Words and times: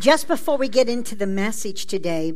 just 0.00 0.26
before 0.26 0.56
we 0.56 0.68
get 0.68 0.88
into 0.88 1.14
the 1.14 1.26
message 1.26 1.84
today, 1.84 2.32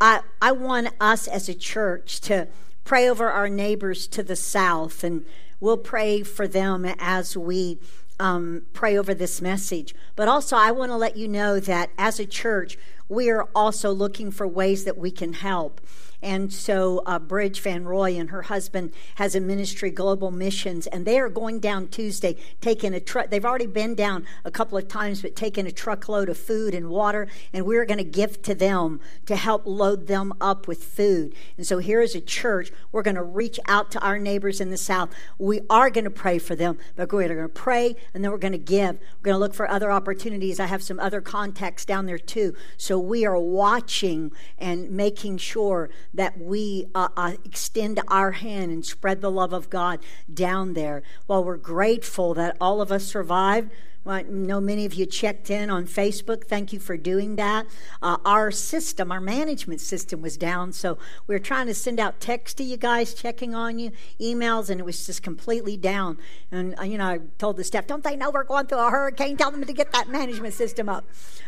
I, 0.00 0.20
I 0.42 0.50
want 0.52 0.88
us 1.00 1.28
as 1.28 1.48
a 1.48 1.54
church 1.54 2.20
to 2.22 2.48
pray 2.84 3.08
over 3.08 3.30
our 3.30 3.48
neighbors 3.48 4.08
to 4.08 4.24
the 4.24 4.34
south, 4.34 5.04
and 5.04 5.24
we'll 5.60 5.78
pray 5.78 6.22
for 6.22 6.48
them 6.48 6.84
as 6.98 7.36
we 7.36 7.78
um, 8.18 8.62
pray 8.72 8.98
over 8.98 9.14
this 9.14 9.40
message. 9.40 9.94
But 10.16 10.26
also, 10.26 10.56
I 10.56 10.72
want 10.72 10.90
to 10.90 10.96
let 10.96 11.16
you 11.16 11.28
know 11.28 11.60
that 11.60 11.90
as 11.96 12.18
a 12.18 12.26
church, 12.26 12.76
we 13.08 13.30
are 13.30 13.48
also 13.54 13.92
looking 13.92 14.32
for 14.32 14.46
ways 14.46 14.84
that 14.84 14.98
we 14.98 15.12
can 15.12 15.32
help. 15.32 15.80
And 16.26 16.52
so, 16.52 17.04
uh, 17.06 17.20
Bridge 17.20 17.60
Van 17.60 17.84
Roy 17.84 18.16
and 18.16 18.30
her 18.30 18.42
husband 18.42 18.92
has 19.14 19.36
a 19.36 19.40
ministry, 19.40 19.92
Global 19.92 20.32
Missions, 20.32 20.88
and 20.88 21.06
they 21.06 21.20
are 21.20 21.28
going 21.28 21.60
down 21.60 21.86
Tuesday, 21.86 22.34
taking 22.60 22.92
a 22.94 22.98
truck. 22.98 23.30
They've 23.30 23.44
already 23.44 23.68
been 23.68 23.94
down 23.94 24.26
a 24.44 24.50
couple 24.50 24.76
of 24.76 24.88
times, 24.88 25.22
but 25.22 25.36
taking 25.36 25.68
a 25.68 25.70
truckload 25.70 26.28
of 26.28 26.36
food 26.36 26.74
and 26.74 26.90
water, 26.90 27.28
and 27.52 27.64
we're 27.64 27.84
going 27.84 27.98
to 27.98 28.04
give 28.04 28.42
to 28.42 28.56
them 28.56 28.98
to 29.26 29.36
help 29.36 29.66
load 29.66 30.08
them 30.08 30.32
up 30.40 30.66
with 30.66 30.82
food. 30.82 31.32
And 31.56 31.64
so, 31.64 31.78
here 31.78 32.02
is 32.02 32.16
a 32.16 32.20
church, 32.20 32.72
we're 32.90 33.02
going 33.02 33.14
to 33.14 33.22
reach 33.22 33.60
out 33.68 33.92
to 33.92 34.00
our 34.00 34.18
neighbors 34.18 34.60
in 34.60 34.70
the 34.70 34.76
South. 34.76 35.10
We 35.38 35.60
are 35.70 35.90
going 35.90 36.06
to 36.06 36.10
pray 36.10 36.38
for 36.38 36.56
them, 36.56 36.76
but 36.96 37.12
we're 37.12 37.28
going 37.28 37.38
to 37.38 37.48
pray 37.48 37.94
and 38.12 38.24
then 38.24 38.32
we're 38.32 38.38
going 38.38 38.50
to 38.50 38.58
give. 38.58 38.96
We're 38.96 39.26
going 39.26 39.34
to 39.36 39.38
look 39.38 39.54
for 39.54 39.70
other 39.70 39.92
opportunities. 39.92 40.58
I 40.58 40.66
have 40.66 40.82
some 40.82 40.98
other 40.98 41.20
contacts 41.20 41.84
down 41.84 42.06
there 42.06 42.18
too. 42.18 42.56
So, 42.76 42.98
we 42.98 43.24
are 43.24 43.38
watching 43.38 44.32
and 44.58 44.90
making 44.90 45.38
sure 45.38 45.88
that 46.16 46.38
we 46.38 46.86
uh, 46.94 47.08
uh, 47.16 47.32
extend 47.44 48.00
our 48.08 48.32
hand 48.32 48.72
and 48.72 48.84
spread 48.84 49.20
the 49.20 49.30
love 49.30 49.52
of 49.52 49.70
God 49.70 50.00
down 50.32 50.72
there. 50.72 51.02
While 51.26 51.44
we're 51.44 51.56
grateful 51.56 52.34
that 52.34 52.56
all 52.60 52.80
of 52.80 52.90
us 52.90 53.04
survived, 53.04 53.70
I 54.08 54.22
know 54.22 54.60
many 54.60 54.84
of 54.84 54.94
you 54.94 55.06
checked 55.06 55.50
in 55.50 55.70
on 55.70 55.86
Facebook. 55.86 56.44
Thank 56.44 56.72
you 56.72 56.78
for 56.78 56.96
doing 56.96 57.36
that. 57.36 57.66
Uh, 58.00 58.18
our 58.24 58.50
system, 58.50 59.10
our 59.10 59.20
management 59.20 59.80
system 59.80 60.22
was 60.22 60.36
down, 60.36 60.72
so 60.72 60.98
we 61.26 61.34
were 61.34 61.40
trying 61.40 61.66
to 61.66 61.74
send 61.74 61.98
out 61.98 62.20
texts 62.20 62.54
to 62.56 62.64
you 62.64 62.76
guys, 62.76 63.14
checking 63.14 63.54
on 63.54 63.78
you, 63.78 63.92
emails, 64.20 64.70
and 64.70 64.80
it 64.80 64.84
was 64.84 65.04
just 65.06 65.22
completely 65.22 65.76
down. 65.76 66.18
And, 66.50 66.78
uh, 66.78 66.84
you 66.84 66.98
know, 66.98 67.06
I 67.06 67.20
told 67.38 67.56
the 67.56 67.64
staff, 67.64 67.86
don't 67.86 68.04
they 68.04 68.16
know 68.16 68.30
we're 68.30 68.44
going 68.44 68.66
through 68.66 68.86
a 68.86 68.90
hurricane? 68.90 69.36
Tell 69.36 69.50
them 69.50 69.64
to 69.64 69.72
get 69.72 69.92
that 69.92 70.08
management 70.08 70.54
system 70.54 70.88
up. 70.88 71.04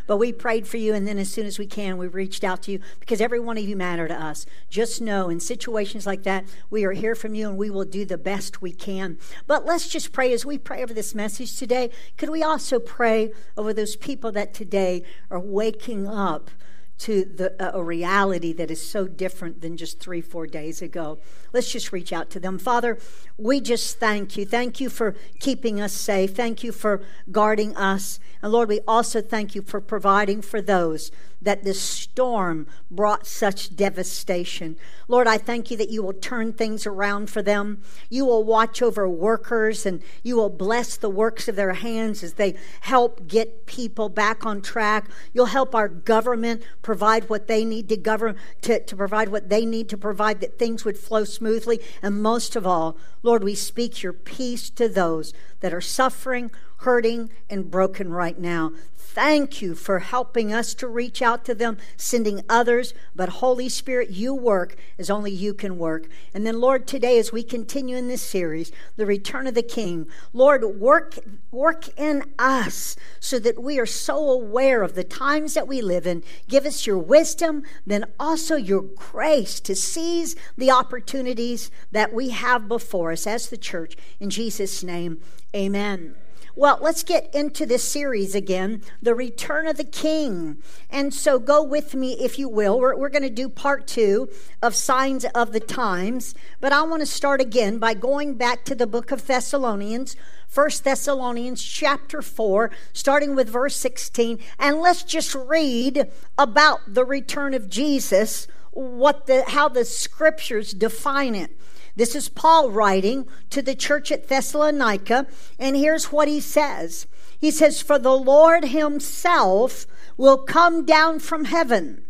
But 0.06 0.16
we 0.16 0.32
prayed 0.32 0.66
for 0.66 0.78
you, 0.78 0.94
and 0.94 1.06
then 1.06 1.18
as 1.18 1.30
soon 1.30 1.46
as 1.46 1.58
we 1.58 1.66
can, 1.66 1.98
we 1.98 2.08
reached 2.08 2.42
out 2.42 2.62
to 2.62 2.72
you 2.72 2.80
because 2.98 3.20
every 3.20 3.40
one 3.40 3.58
of 3.58 3.64
you 3.64 3.76
matter 3.76 4.08
to 4.08 4.14
us. 4.14 4.46
Just 4.70 5.00
know 5.00 5.28
in 5.28 5.38
situations 5.38 6.06
like 6.06 6.22
that, 6.24 6.44
we 6.70 6.84
are 6.84 6.92
here 6.92 7.14
from 7.14 7.34
you 7.34 7.48
and 7.48 7.58
we 7.58 7.70
will 7.70 7.84
do 7.84 8.04
the 8.04 8.18
best 8.18 8.62
we 8.62 8.72
can. 8.72 9.18
But 9.46 9.66
let's 9.66 9.88
just 9.88 10.12
pray 10.12 10.32
as 10.32 10.44
we 10.46 10.58
pray 10.58 10.82
over 10.82 10.94
this 10.94 11.14
message 11.14 11.56
today. 11.56 11.90
Could 12.16 12.30
we 12.30 12.42
also 12.48 12.80
pray 12.80 13.32
over 13.56 13.72
those 13.72 13.96
people 13.96 14.32
that 14.32 14.54
today 14.54 15.02
are 15.30 15.38
waking 15.38 16.06
up 16.06 16.50
to 16.98 17.24
the, 17.24 17.54
a 17.74 17.82
reality 17.82 18.52
that 18.52 18.70
is 18.70 18.84
so 18.84 19.06
different 19.06 19.60
than 19.60 19.76
just 19.76 20.00
three, 20.00 20.20
four 20.20 20.46
days 20.46 20.82
ago. 20.82 21.18
Let's 21.52 21.70
just 21.70 21.92
reach 21.92 22.12
out 22.12 22.28
to 22.30 22.40
them. 22.40 22.58
Father, 22.58 22.98
we 23.36 23.60
just 23.60 24.00
thank 24.00 24.36
you. 24.36 24.44
Thank 24.44 24.80
you 24.80 24.90
for 24.90 25.14
keeping 25.38 25.80
us 25.80 25.92
safe. 25.92 26.34
Thank 26.34 26.64
you 26.64 26.72
for 26.72 27.02
guarding 27.30 27.76
us. 27.76 28.18
And 28.42 28.50
Lord, 28.50 28.68
we 28.68 28.80
also 28.88 29.20
thank 29.20 29.54
you 29.54 29.62
for 29.62 29.80
providing 29.80 30.42
for 30.42 30.60
those 30.60 31.12
that 31.40 31.64
this 31.64 31.80
storm 31.80 32.66
brought 32.90 33.26
such 33.26 33.74
devastation. 33.74 34.76
Lord, 35.06 35.26
I 35.26 35.38
thank 35.38 35.70
you 35.70 35.76
that 35.76 35.90
you 35.90 36.02
will 36.02 36.12
turn 36.12 36.52
things 36.52 36.86
around 36.86 37.30
for 37.30 37.42
them. 37.42 37.82
You 38.10 38.24
will 38.24 38.44
watch 38.44 38.82
over 38.82 39.08
workers 39.08 39.86
and 39.86 40.02
you 40.22 40.36
will 40.36 40.50
bless 40.50 40.96
the 40.96 41.08
works 41.08 41.48
of 41.48 41.56
their 41.56 41.74
hands 41.74 42.22
as 42.22 42.34
they 42.34 42.56
help 42.80 43.28
get 43.28 43.66
people 43.66 44.08
back 44.08 44.44
on 44.44 44.60
track. 44.60 45.08
You'll 45.32 45.46
help 45.46 45.74
our 45.74 45.88
government 45.88 46.62
provide 46.82 47.28
what 47.28 47.46
they 47.46 47.64
need 47.64 47.88
to 47.88 47.96
govern 47.96 48.36
to, 48.62 48.80
to 48.80 48.96
provide 48.96 49.28
what 49.28 49.48
they 49.48 49.64
need 49.64 49.88
to 49.90 49.96
provide 49.96 50.40
that 50.40 50.58
things 50.58 50.84
would 50.84 50.98
flow 50.98 51.24
smoothly. 51.24 51.80
And 52.02 52.22
most 52.22 52.56
of 52.56 52.66
all, 52.66 52.96
Lord, 53.22 53.44
we 53.44 53.54
speak 53.54 54.02
your 54.02 54.12
peace 54.12 54.70
to 54.70 54.88
those 54.88 55.32
that 55.60 55.74
are 55.74 55.80
suffering 55.80 56.50
hurting 56.78 57.30
and 57.50 57.70
broken 57.70 58.12
right 58.12 58.38
now. 58.38 58.72
Thank 58.96 59.60
you 59.60 59.74
for 59.74 59.98
helping 59.98 60.52
us 60.52 60.74
to 60.74 60.86
reach 60.86 61.22
out 61.22 61.44
to 61.46 61.54
them, 61.54 61.76
sending 61.96 62.44
others. 62.48 62.94
But 63.16 63.28
Holy 63.30 63.68
Spirit, 63.68 64.10
you 64.10 64.32
work 64.32 64.76
as 64.96 65.10
only 65.10 65.32
you 65.32 65.54
can 65.54 65.76
work. 65.76 66.08
And 66.32 66.46
then, 66.46 66.60
Lord, 66.60 66.86
today 66.86 67.18
as 67.18 67.32
we 67.32 67.42
continue 67.42 67.96
in 67.96 68.06
this 68.06 68.22
series, 68.22 68.70
the 68.96 69.06
return 69.06 69.48
of 69.48 69.54
the 69.54 69.62
King, 69.62 70.06
Lord, 70.32 70.62
work 70.78 71.18
work 71.50 71.88
in 71.98 72.22
us 72.38 72.94
so 73.18 73.38
that 73.40 73.60
we 73.60 73.78
are 73.80 73.86
so 73.86 74.30
aware 74.30 74.82
of 74.82 74.94
the 74.94 75.02
times 75.02 75.54
that 75.54 75.66
we 75.66 75.82
live 75.82 76.06
in. 76.06 76.22
Give 76.46 76.66
us 76.66 76.86
your 76.86 76.98
wisdom, 76.98 77.64
then 77.86 78.04
also 78.20 78.54
your 78.54 78.82
grace 78.82 79.58
to 79.60 79.74
seize 79.74 80.36
the 80.56 80.70
opportunities 80.70 81.70
that 81.90 82.12
we 82.12 82.28
have 82.28 82.68
before 82.68 83.10
us 83.10 83.26
as 83.26 83.48
the 83.48 83.56
church. 83.56 83.96
In 84.20 84.30
Jesus' 84.30 84.84
name, 84.84 85.20
amen. 85.54 86.14
Well, 86.58 86.80
let's 86.80 87.04
get 87.04 87.32
into 87.32 87.66
this 87.66 87.84
series 87.84 88.34
again 88.34 88.82
The 89.00 89.14
Return 89.14 89.68
of 89.68 89.76
the 89.76 89.84
King. 89.84 90.60
And 90.90 91.14
so 91.14 91.38
go 91.38 91.62
with 91.62 91.94
me, 91.94 92.14
if 92.14 92.36
you 92.36 92.48
will. 92.48 92.80
We're, 92.80 92.96
we're 92.96 93.10
going 93.10 93.22
to 93.22 93.30
do 93.30 93.48
part 93.48 93.86
two 93.86 94.28
of 94.60 94.74
Signs 94.74 95.24
of 95.36 95.52
the 95.52 95.60
Times. 95.60 96.34
But 96.60 96.72
I 96.72 96.82
want 96.82 97.00
to 97.02 97.06
start 97.06 97.40
again 97.40 97.78
by 97.78 97.94
going 97.94 98.34
back 98.34 98.64
to 98.64 98.74
the 98.74 98.88
book 98.88 99.12
of 99.12 99.24
Thessalonians. 99.24 100.16
1 100.52 100.70
Thessalonians 100.82 101.62
chapter 101.62 102.22
4, 102.22 102.72
starting 102.92 103.36
with 103.36 103.48
verse 103.48 103.76
16. 103.76 104.40
And 104.58 104.80
let's 104.80 105.04
just 105.04 105.36
read 105.36 106.10
about 106.36 106.80
the 106.92 107.04
return 107.04 107.54
of 107.54 107.70
Jesus, 107.70 108.48
what 108.72 109.26
the, 109.26 109.44
how 109.46 109.68
the 109.68 109.84
scriptures 109.84 110.72
define 110.72 111.36
it. 111.36 111.56
This 111.98 112.14
is 112.14 112.28
Paul 112.28 112.70
writing 112.70 113.26
to 113.50 113.60
the 113.60 113.74
church 113.74 114.12
at 114.12 114.28
Thessalonica, 114.28 115.26
and 115.58 115.74
here's 115.74 116.12
what 116.12 116.28
he 116.28 116.38
says 116.38 117.08
He 117.40 117.50
says, 117.50 117.82
For 117.82 117.98
the 117.98 118.16
Lord 118.16 118.66
himself 118.66 119.84
will 120.16 120.38
come 120.38 120.86
down 120.86 121.18
from 121.18 121.46
heaven 121.46 122.04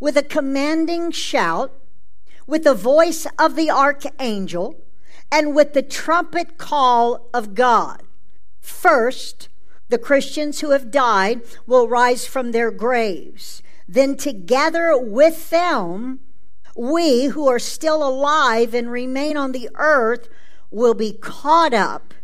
with 0.00 0.16
a 0.16 0.22
commanding 0.22 1.10
shout, 1.10 1.74
with 2.46 2.64
the 2.64 2.72
voice 2.72 3.26
of 3.38 3.54
the 3.54 3.70
archangel, 3.70 4.76
and 5.30 5.54
with 5.54 5.74
the 5.74 5.82
trumpet 5.82 6.56
call 6.56 7.28
of 7.34 7.54
God. 7.54 8.02
First, 8.62 9.50
the 9.90 9.98
Christians 9.98 10.60
who 10.60 10.70
have 10.70 10.90
died 10.90 11.42
will 11.66 11.86
rise 11.86 12.26
from 12.26 12.52
their 12.52 12.70
graves. 12.70 13.62
Then, 13.86 14.16
together 14.16 14.96
with 14.96 15.50
them, 15.50 16.20
we 16.76 17.26
who 17.26 17.48
are 17.48 17.58
still 17.58 18.06
alive 18.06 18.74
and 18.74 18.90
remain 18.90 19.36
on 19.36 19.52
the 19.52 19.68
earth 19.76 20.28
will 20.70 20.94
be 20.94 21.12
caught 21.12 21.72
up 21.72 22.14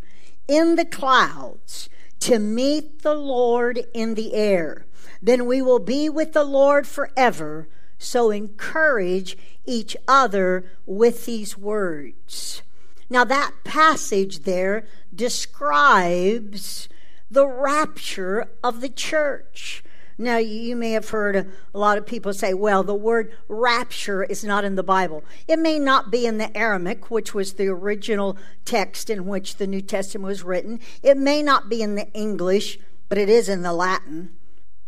in 0.49 0.77
the 0.77 0.85
clouds 0.85 1.89
to 2.19 2.39
meet 2.39 3.03
the 3.03 3.15
Lord 3.15 3.85
in 3.95 4.15
the 4.15 4.35
air. 4.35 4.87
Then 5.23 5.47
we 5.47 5.63
will 5.63 5.79
be 5.79 6.09
with 6.09 6.33
the 6.33 6.45
Lord 6.45 6.87
forever. 6.87 7.69
So 7.99 8.31
encourage 8.31 9.37
each 9.67 9.97
other 10.09 10.65
with 10.87 11.27
these 11.27 11.57
words. 11.57 12.63
Now, 13.09 13.25
that 13.25 13.53
passage 13.65 14.41
there 14.41 14.87
describes 15.15 16.89
the 17.31 17.47
rapture 17.47 18.51
of 18.63 18.81
the 18.81 18.89
church. 18.89 19.85
Now, 20.21 20.37
you 20.37 20.77
may 20.77 20.91
have 20.93 21.09
heard 21.09 21.35
a, 21.35 21.47
lot 21.73 21.97
of 21.97 22.05
people 22.05 22.35
say, 22.35 22.53
well, 22.53 22.83
the 22.83 22.95
word 22.95 23.33
rapture 23.49 24.23
is 24.23 24.45
not 24.45 24.65
in 24.65 24.75
the 24.75 24.83
Bible. 24.83 25.25
It 25.49 25.59
may 25.59 25.79
not 25.79 26.11
be 26.11 26.27
in 26.27 26.37
the 26.37 26.55
Aramaic, 26.55 27.11
which 27.11 27.33
was 27.33 27.55
the 27.55 27.69
original 27.69 28.37
text 28.67 29.09
in 29.09 29.25
which 29.25 29.57
the 29.57 29.67
New 29.67 29.81
Testament 29.81 30.27
was 30.27 30.43
written. 30.43 30.79
It 31.03 31.17
may 31.17 31.43
not 31.43 31.71
be 31.71 31.81
in 31.81 31.95
the 31.95 32.13
English, 32.13 32.79
but 33.09 33.17
it 33.17 33.31
is 33.31 33.49
in 33.49 33.63
the 33.63 33.73
Latin. 33.73 34.37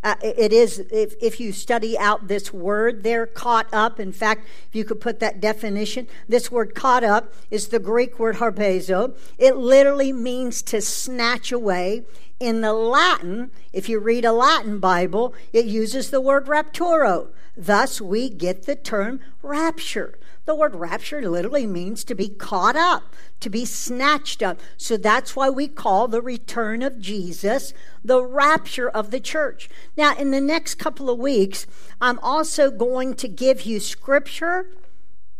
Uh, 0.03 0.15
it 0.21 0.53
is, 0.53 0.79
if, 0.91 1.15
if 1.19 1.39
you 1.39 1.51
study 1.51 1.97
out 1.97 2.27
this 2.27 2.53
word 2.53 3.01
there, 3.01 3.25
caught 3.25 3.67
up, 3.73 3.99
in 3.99 4.11
fact, 4.11 4.45
if 4.67 4.75
you 4.75 4.85
could 4.85 5.01
put 5.01 5.19
that 5.19 5.39
definition, 5.39 6.07
this 6.29 6.51
word 6.51 6.75
caught 6.75 7.03
up 7.03 7.33
is 7.49 7.69
the 7.69 7.79
Greek 7.79 8.19
word 8.19 8.35
harpazo. 8.35 9.17
It 9.39 9.55
literally 9.55 10.13
means 10.13 10.61
to 10.63 10.79
snatch 10.79 11.51
away 11.51 12.03
in 12.43 12.61
the 12.61 12.73
Latin, 12.73 13.51
if 13.71 13.89
you 13.89 13.99
read 13.99 14.25
a 14.25 14.31
Latin 14.31 14.79
Bible, 14.79 15.33
it 15.51 15.65
uses 15.65 16.09
the 16.09 16.21
word 16.21 16.47
rapturo. 16.47 17.29
Thus, 17.55 18.01
we 18.01 18.29
get 18.29 18.65
the 18.65 18.75
term 18.75 19.19
rapture. 19.41 20.17
The 20.45 20.55
word 20.55 20.75
rapture 20.75 21.21
literally 21.29 21.65
means 21.65 22.03
to 22.03 22.15
be 22.15 22.27
caught 22.27 22.75
up, 22.75 23.13
to 23.39 23.49
be 23.49 23.63
snatched 23.63 24.43
up. 24.43 24.59
So 24.75 24.97
that's 24.97 25.35
why 25.35 25.49
we 25.49 25.67
call 25.67 26.07
the 26.07 26.21
return 26.21 26.81
of 26.81 26.99
Jesus 26.99 27.73
the 28.03 28.23
rapture 28.23 28.89
of 28.89 29.11
the 29.11 29.21
church. 29.21 29.69
Now, 29.95 30.15
in 30.17 30.31
the 30.31 30.41
next 30.41 30.75
couple 30.75 31.09
of 31.09 31.17
weeks, 31.17 31.65
I'm 32.01 32.19
also 32.19 32.69
going 32.69 33.13
to 33.15 33.29
give 33.29 33.61
you 33.61 33.79
scripture, 33.79 34.67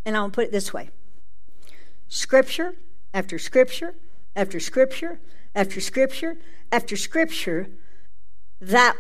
and 0.06 0.16
I'll 0.16 0.30
put 0.30 0.46
it 0.46 0.52
this 0.52 0.74
way 0.74 0.90
scripture 2.08 2.76
after 3.14 3.40
scripture 3.40 3.96
after 4.36 4.60
scripture 4.60 5.20
after 5.56 5.82
scripture 5.82 6.38
after 6.74 6.98
scripture 6.98 7.68
that 8.60 8.98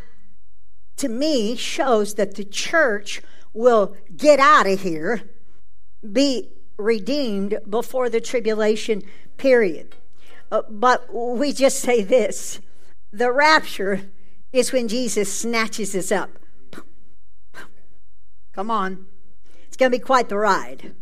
to 0.96 1.10
me 1.10 1.56
shows 1.56 2.14
that 2.14 2.36
the 2.36 2.44
church 2.44 3.20
will 3.52 3.96
get 4.16 4.40
out 4.40 4.68
of 4.68 4.82
here, 4.82 5.24
be 6.12 6.50
redeemed 6.78 7.58
before 7.68 8.10
the 8.10 8.22
tribulation 8.22 9.02
period. 9.38 9.96
Uh, 10.52 10.62
but 10.70 11.12
we 11.12 11.52
just 11.52 11.80
say 11.80 12.04
this 12.04 12.60
the 13.12 13.32
rapture 13.32 14.02
is 14.52 14.72
when 14.72 14.88
Jesus 14.88 15.36
snatches 15.36 15.96
us 15.96 16.12
up. 16.12 16.30
Come 18.54 18.70
on. 18.70 19.08
It's 19.68 19.78
going 19.78 19.92
to 19.92 19.98
be 19.98 20.04
quite 20.04 20.30
the 20.30 20.38
ride. 20.38 20.94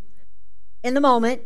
In 0.84 0.94
the 0.94 1.02
moment, 1.02 1.42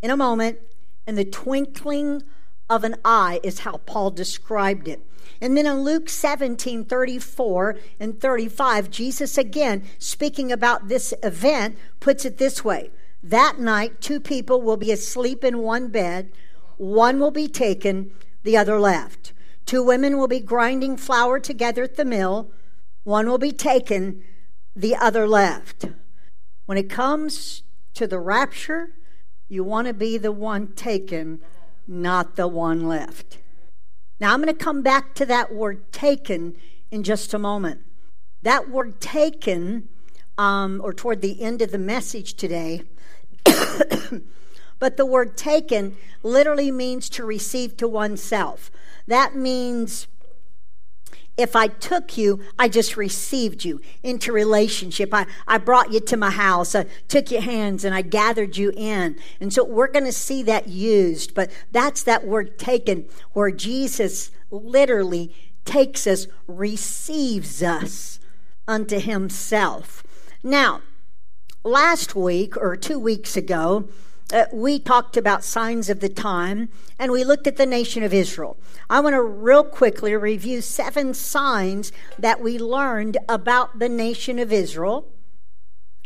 in 0.00 0.10
a 0.10 0.16
moment, 0.16 0.60
in 1.06 1.16
the 1.16 1.26
twinkling 1.26 2.22
of 2.68 2.84
an 2.84 2.96
eye 3.04 3.40
is 3.42 3.60
how 3.60 3.78
Paul 3.78 4.10
described 4.10 4.88
it. 4.88 5.00
And 5.40 5.56
then 5.56 5.66
in 5.66 5.82
Luke 5.82 6.08
17 6.08 6.84
34 6.84 7.76
and 7.98 8.20
35, 8.20 8.90
Jesus 8.90 9.36
again, 9.36 9.84
speaking 9.98 10.52
about 10.52 10.88
this 10.88 11.12
event, 11.22 11.76
puts 12.00 12.24
it 12.24 12.38
this 12.38 12.64
way 12.64 12.90
That 13.22 13.58
night, 13.58 14.00
two 14.00 14.20
people 14.20 14.62
will 14.62 14.76
be 14.76 14.92
asleep 14.92 15.44
in 15.44 15.58
one 15.58 15.88
bed, 15.88 16.30
one 16.76 17.18
will 17.18 17.30
be 17.30 17.48
taken, 17.48 18.12
the 18.42 18.56
other 18.56 18.78
left. 18.78 19.32
Two 19.66 19.82
women 19.82 20.18
will 20.18 20.28
be 20.28 20.40
grinding 20.40 20.96
flour 20.96 21.38
together 21.38 21.82
at 21.84 21.96
the 21.96 22.04
mill, 22.04 22.50
one 23.04 23.28
will 23.28 23.38
be 23.38 23.52
taken, 23.52 24.22
the 24.74 24.96
other 24.96 25.28
left. 25.28 25.86
When 26.66 26.78
it 26.78 26.90
comes 26.90 27.62
to 27.94 28.06
the 28.06 28.18
rapture, 28.18 28.94
you 29.48 29.62
want 29.64 29.86
to 29.86 29.94
be 29.94 30.18
the 30.18 30.32
one 30.32 30.68
taken, 30.74 31.40
not 31.86 32.36
the 32.36 32.48
one 32.48 32.86
left. 32.86 33.38
Now, 34.20 34.32
I'm 34.32 34.42
going 34.42 34.56
to 34.56 34.64
come 34.64 34.82
back 34.82 35.14
to 35.14 35.26
that 35.26 35.52
word 35.52 35.92
taken 35.92 36.56
in 36.90 37.02
just 37.02 37.34
a 37.34 37.38
moment. 37.38 37.80
That 38.42 38.70
word 38.70 39.00
taken, 39.00 39.88
um, 40.38 40.80
or 40.82 40.92
toward 40.92 41.22
the 41.22 41.42
end 41.42 41.62
of 41.62 41.72
the 41.72 41.78
message 41.78 42.34
today, 42.34 42.82
but 44.78 44.96
the 44.96 45.06
word 45.06 45.36
taken 45.36 45.96
literally 46.22 46.70
means 46.70 47.08
to 47.10 47.24
receive 47.24 47.76
to 47.78 47.88
oneself. 47.88 48.70
That 49.06 49.34
means 49.34 50.06
if 51.36 51.56
I 51.56 51.68
took 51.68 52.18
you, 52.18 52.40
I 52.58 52.68
just 52.68 52.96
received 52.96 53.64
you 53.64 53.80
into 54.02 54.32
relationship. 54.32 55.14
I, 55.14 55.26
I 55.46 55.58
brought 55.58 55.92
you 55.92 56.00
to 56.00 56.16
my 56.16 56.30
house. 56.30 56.74
I 56.74 56.84
took 57.08 57.30
your 57.30 57.40
hands 57.40 57.84
and 57.84 57.94
I 57.94 58.02
gathered 58.02 58.56
you 58.56 58.72
in. 58.76 59.16
And 59.40 59.52
so 59.52 59.64
we're 59.64 59.90
going 59.90 60.04
to 60.04 60.12
see 60.12 60.42
that 60.44 60.68
used. 60.68 61.34
But 61.34 61.50
that's 61.70 62.02
that 62.02 62.26
word 62.26 62.58
taken 62.58 63.06
where 63.32 63.50
Jesus 63.50 64.30
literally 64.50 65.34
takes 65.64 66.06
us, 66.06 66.26
receives 66.46 67.62
us 67.62 68.20
unto 68.68 68.98
himself. 68.98 70.02
Now, 70.42 70.82
last 71.64 72.14
week 72.14 72.56
or 72.56 72.76
two 72.76 72.98
weeks 72.98 73.36
ago, 73.36 73.88
uh, 74.32 74.46
we 74.52 74.78
talked 74.78 75.16
about 75.16 75.44
signs 75.44 75.90
of 75.90 76.00
the 76.00 76.08
time 76.08 76.70
and 76.98 77.12
we 77.12 77.22
looked 77.22 77.46
at 77.46 77.56
the 77.56 77.66
nation 77.66 78.02
of 78.02 78.14
Israel. 78.14 78.56
I 78.88 79.00
want 79.00 79.14
to 79.14 79.22
real 79.22 79.64
quickly 79.64 80.14
review 80.16 80.62
seven 80.62 81.12
signs 81.14 81.92
that 82.18 82.40
we 82.40 82.58
learned 82.58 83.18
about 83.28 83.78
the 83.78 83.88
nation 83.88 84.38
of 84.38 84.52
Israel. 84.52 85.08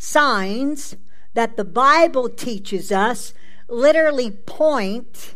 Signs 0.01 0.97
that 1.35 1.57
the 1.57 1.65
Bible 1.65 2.29
teaches 2.29 2.91
us 2.91 3.33
literally 3.69 4.31
point 4.31 5.35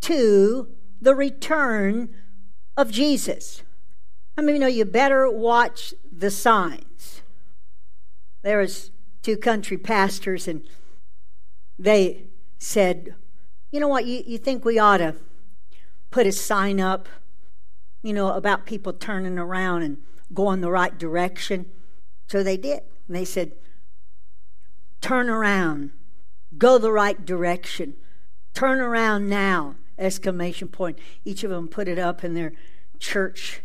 to 0.00 0.68
the 1.00 1.14
return 1.14 2.08
of 2.76 2.90
Jesus. 2.90 3.62
I 4.38 4.42
mean, 4.42 4.56
you 4.56 4.60
know, 4.60 4.66
you 4.66 4.84
better 4.84 5.30
watch 5.30 5.94
the 6.10 6.30
signs. 6.30 7.22
There 8.42 8.58
was 8.58 8.90
two 9.22 9.36
country 9.36 9.76
pastors 9.76 10.46
and 10.46 10.62
they 11.78 12.24
said, 12.58 13.14
You 13.70 13.80
know 13.80 13.88
what, 13.88 14.06
you, 14.06 14.22
you 14.26 14.38
think 14.38 14.64
we 14.64 14.78
ought 14.78 14.98
to 14.98 15.16
put 16.10 16.26
a 16.26 16.32
sign 16.32 16.80
up, 16.80 17.08
you 18.02 18.12
know, 18.12 18.32
about 18.32 18.66
people 18.66 18.92
turning 18.92 19.38
around 19.38 19.82
and 19.82 19.98
going 20.32 20.60
the 20.60 20.70
right 20.70 20.96
direction? 20.96 21.66
So 22.28 22.42
they 22.42 22.56
did. 22.56 22.80
And 23.06 23.16
they 23.16 23.24
said, 23.24 23.52
Turn 25.00 25.28
around, 25.28 25.92
go 26.58 26.78
the 26.78 26.90
right 26.90 27.24
direction, 27.24 27.94
turn 28.54 28.80
around 28.80 29.28
now! 29.28 29.76
Exclamation 29.98 30.68
point. 30.68 30.98
Each 31.24 31.42
of 31.42 31.50
them 31.50 31.68
put 31.68 31.88
it 31.88 31.98
up 31.98 32.22
in 32.22 32.34
their 32.34 32.52
church 32.98 33.62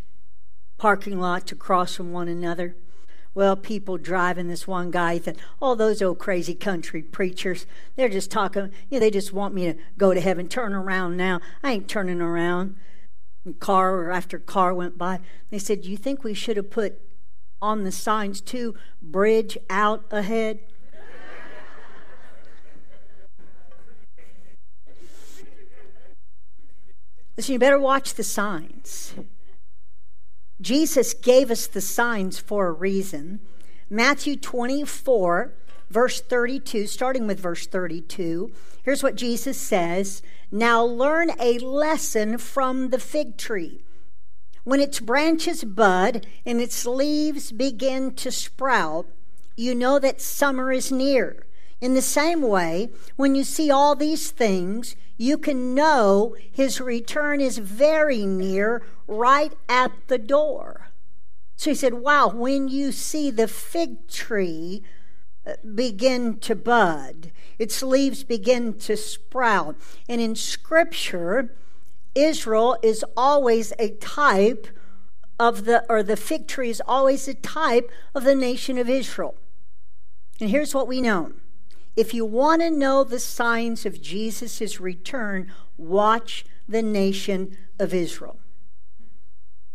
parking 0.78 1.20
lot 1.20 1.46
to 1.46 1.54
cross 1.54 1.94
from 1.94 2.12
one 2.12 2.28
another. 2.28 2.74
Well, 3.34 3.56
people 3.56 3.96
driving 3.96 4.48
this 4.48 4.66
one 4.66 4.90
guy 4.90 5.18
said, 5.18 5.38
"Oh, 5.60 5.74
those 5.74 6.02
old 6.02 6.18
crazy 6.18 6.54
country 6.54 7.02
preachers, 7.02 7.64
they're 7.96 8.10
just 8.10 8.30
talking, 8.30 8.70
you 8.90 8.96
know, 8.96 9.00
they 9.00 9.10
just 9.10 9.32
want 9.32 9.54
me 9.54 9.64
to 9.72 9.78
go 9.96 10.12
to 10.12 10.20
heaven. 10.20 10.48
Turn 10.48 10.74
around 10.74 11.16
now. 11.16 11.40
I 11.62 11.72
ain't 11.72 11.88
turning 11.88 12.20
around. 12.20 12.76
And 13.44 13.58
car 13.58 14.10
after 14.10 14.38
car 14.38 14.74
went 14.74 14.98
by. 14.98 15.20
They 15.50 15.58
said, 15.58 15.84
You 15.86 15.96
think 15.96 16.22
we 16.22 16.34
should 16.34 16.56
have 16.56 16.70
put 16.70 17.00
on 17.62 17.84
the 17.84 17.92
signs 17.92 18.40
too, 18.40 18.74
bridge 19.00 19.56
out 19.70 20.04
ahead? 20.10 20.58
Listen, 27.36 27.54
you 27.54 27.58
better 27.58 27.78
watch 27.78 28.14
the 28.14 28.24
signs. 28.24 29.14
Jesus 30.62 31.12
gave 31.12 31.50
us 31.50 31.66
the 31.66 31.80
signs 31.80 32.38
for 32.38 32.68
a 32.68 32.72
reason. 32.72 33.40
Matthew 33.90 34.36
24, 34.36 35.52
verse 35.90 36.20
32, 36.20 36.86
starting 36.86 37.26
with 37.26 37.40
verse 37.40 37.66
32, 37.66 38.52
here's 38.84 39.02
what 39.02 39.16
Jesus 39.16 39.58
says 39.58 40.22
Now 40.50 40.82
learn 40.84 41.32
a 41.38 41.58
lesson 41.58 42.38
from 42.38 42.90
the 42.90 43.00
fig 43.00 43.36
tree. 43.36 43.82
When 44.64 44.80
its 44.80 45.00
branches 45.00 45.64
bud 45.64 46.26
and 46.46 46.60
its 46.60 46.86
leaves 46.86 47.50
begin 47.50 48.14
to 48.14 48.30
sprout, 48.30 49.08
you 49.56 49.74
know 49.74 49.98
that 49.98 50.20
summer 50.20 50.72
is 50.72 50.92
near. 50.92 51.44
In 51.82 51.94
the 51.94 52.00
same 52.00 52.42
way, 52.42 52.90
when 53.16 53.34
you 53.34 53.42
see 53.42 53.68
all 53.68 53.96
these 53.96 54.30
things, 54.30 54.94
you 55.18 55.36
can 55.36 55.74
know 55.74 56.36
his 56.52 56.80
return 56.80 57.40
is 57.40 57.58
very 57.58 58.24
near, 58.24 58.84
right 59.08 59.52
at 59.68 59.90
the 60.06 60.16
door. 60.16 60.92
So 61.56 61.70
he 61.70 61.74
said, 61.74 61.94
Wow, 61.94 62.28
when 62.28 62.68
you 62.68 62.92
see 62.92 63.32
the 63.32 63.48
fig 63.48 64.06
tree 64.06 64.84
uh, 65.44 65.54
begin 65.74 66.38
to 66.38 66.54
bud, 66.54 67.32
its 67.58 67.82
leaves 67.82 68.22
begin 68.22 68.74
to 68.74 68.96
sprout. 68.96 69.74
And 70.08 70.20
in 70.20 70.36
Scripture, 70.36 71.52
Israel 72.14 72.78
is 72.80 73.04
always 73.16 73.72
a 73.80 73.90
type 73.96 74.68
of 75.40 75.64
the, 75.64 75.84
or 75.88 76.04
the 76.04 76.16
fig 76.16 76.46
tree 76.46 76.70
is 76.70 76.82
always 76.86 77.26
a 77.26 77.34
type 77.34 77.90
of 78.14 78.22
the 78.22 78.36
nation 78.36 78.78
of 78.78 78.88
Israel. 78.88 79.34
And 80.40 80.48
here's 80.48 80.76
what 80.76 80.86
we 80.86 81.00
know 81.00 81.32
if 81.96 82.14
you 82.14 82.24
want 82.24 82.62
to 82.62 82.70
know 82.70 83.04
the 83.04 83.18
signs 83.18 83.84
of 83.84 84.00
Jesus' 84.00 84.80
return, 84.80 85.52
watch 85.76 86.44
the 86.68 86.82
nation 86.82 87.56
of 87.78 87.92
Israel. 87.92 88.38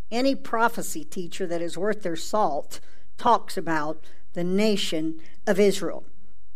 Any 0.10 0.36
prophecy 0.36 1.04
teacher 1.04 1.46
that 1.48 1.62
is 1.62 1.78
worth 1.78 2.02
their 2.02 2.16
salt 2.16 2.80
talks 3.18 3.58
about 3.58 4.04
the 4.34 4.44
nation 4.44 5.20
of 5.46 5.60
Israel. 5.60 6.06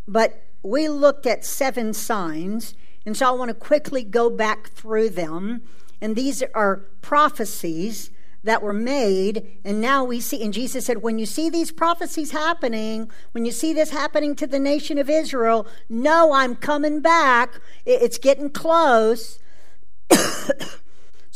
But 0.07 0.43
we 0.63 0.87
looked 0.87 1.25
at 1.25 1.45
seven 1.45 1.93
signs, 1.93 2.73
and 3.05 3.15
so 3.15 3.27
I 3.27 3.31
want 3.31 3.49
to 3.49 3.55
quickly 3.55 4.03
go 4.03 4.29
back 4.29 4.69
through 4.69 5.09
them. 5.09 5.61
And 5.99 6.15
these 6.15 6.43
are 6.55 6.85
prophecies 7.01 8.09
that 8.43 8.61
were 8.61 8.73
made. 8.73 9.59
And 9.63 9.81
now 9.81 10.03
we 10.03 10.19
see, 10.19 10.43
and 10.43 10.53
Jesus 10.53 10.85
said, 10.85 11.01
when 11.01 11.19
you 11.19 11.25
see 11.25 11.49
these 11.49 11.71
prophecies 11.71 12.31
happening, 12.31 13.11
when 13.31 13.45
you 13.45 13.51
see 13.51 13.73
this 13.73 13.91
happening 13.91 14.35
to 14.35 14.47
the 14.47 14.59
nation 14.59 14.97
of 14.97 15.09
Israel, 15.09 15.67
know 15.89 16.33
I'm 16.33 16.55
coming 16.55 17.01
back. 17.01 17.59
It's 17.85 18.17
getting 18.17 18.49
close. 18.49 19.39
so 20.11 20.51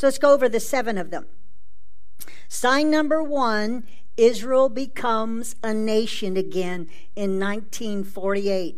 let's 0.02 0.18
go 0.18 0.32
over 0.32 0.48
the 0.48 0.60
seven 0.60 0.98
of 0.98 1.10
them. 1.10 1.26
Sign 2.48 2.90
number 2.90 3.22
one 3.22 3.84
Israel 4.16 4.68
becomes 4.68 5.56
a 5.62 5.74
nation 5.74 6.36
again 6.36 6.88
in 7.14 7.38
1948. 7.38 8.76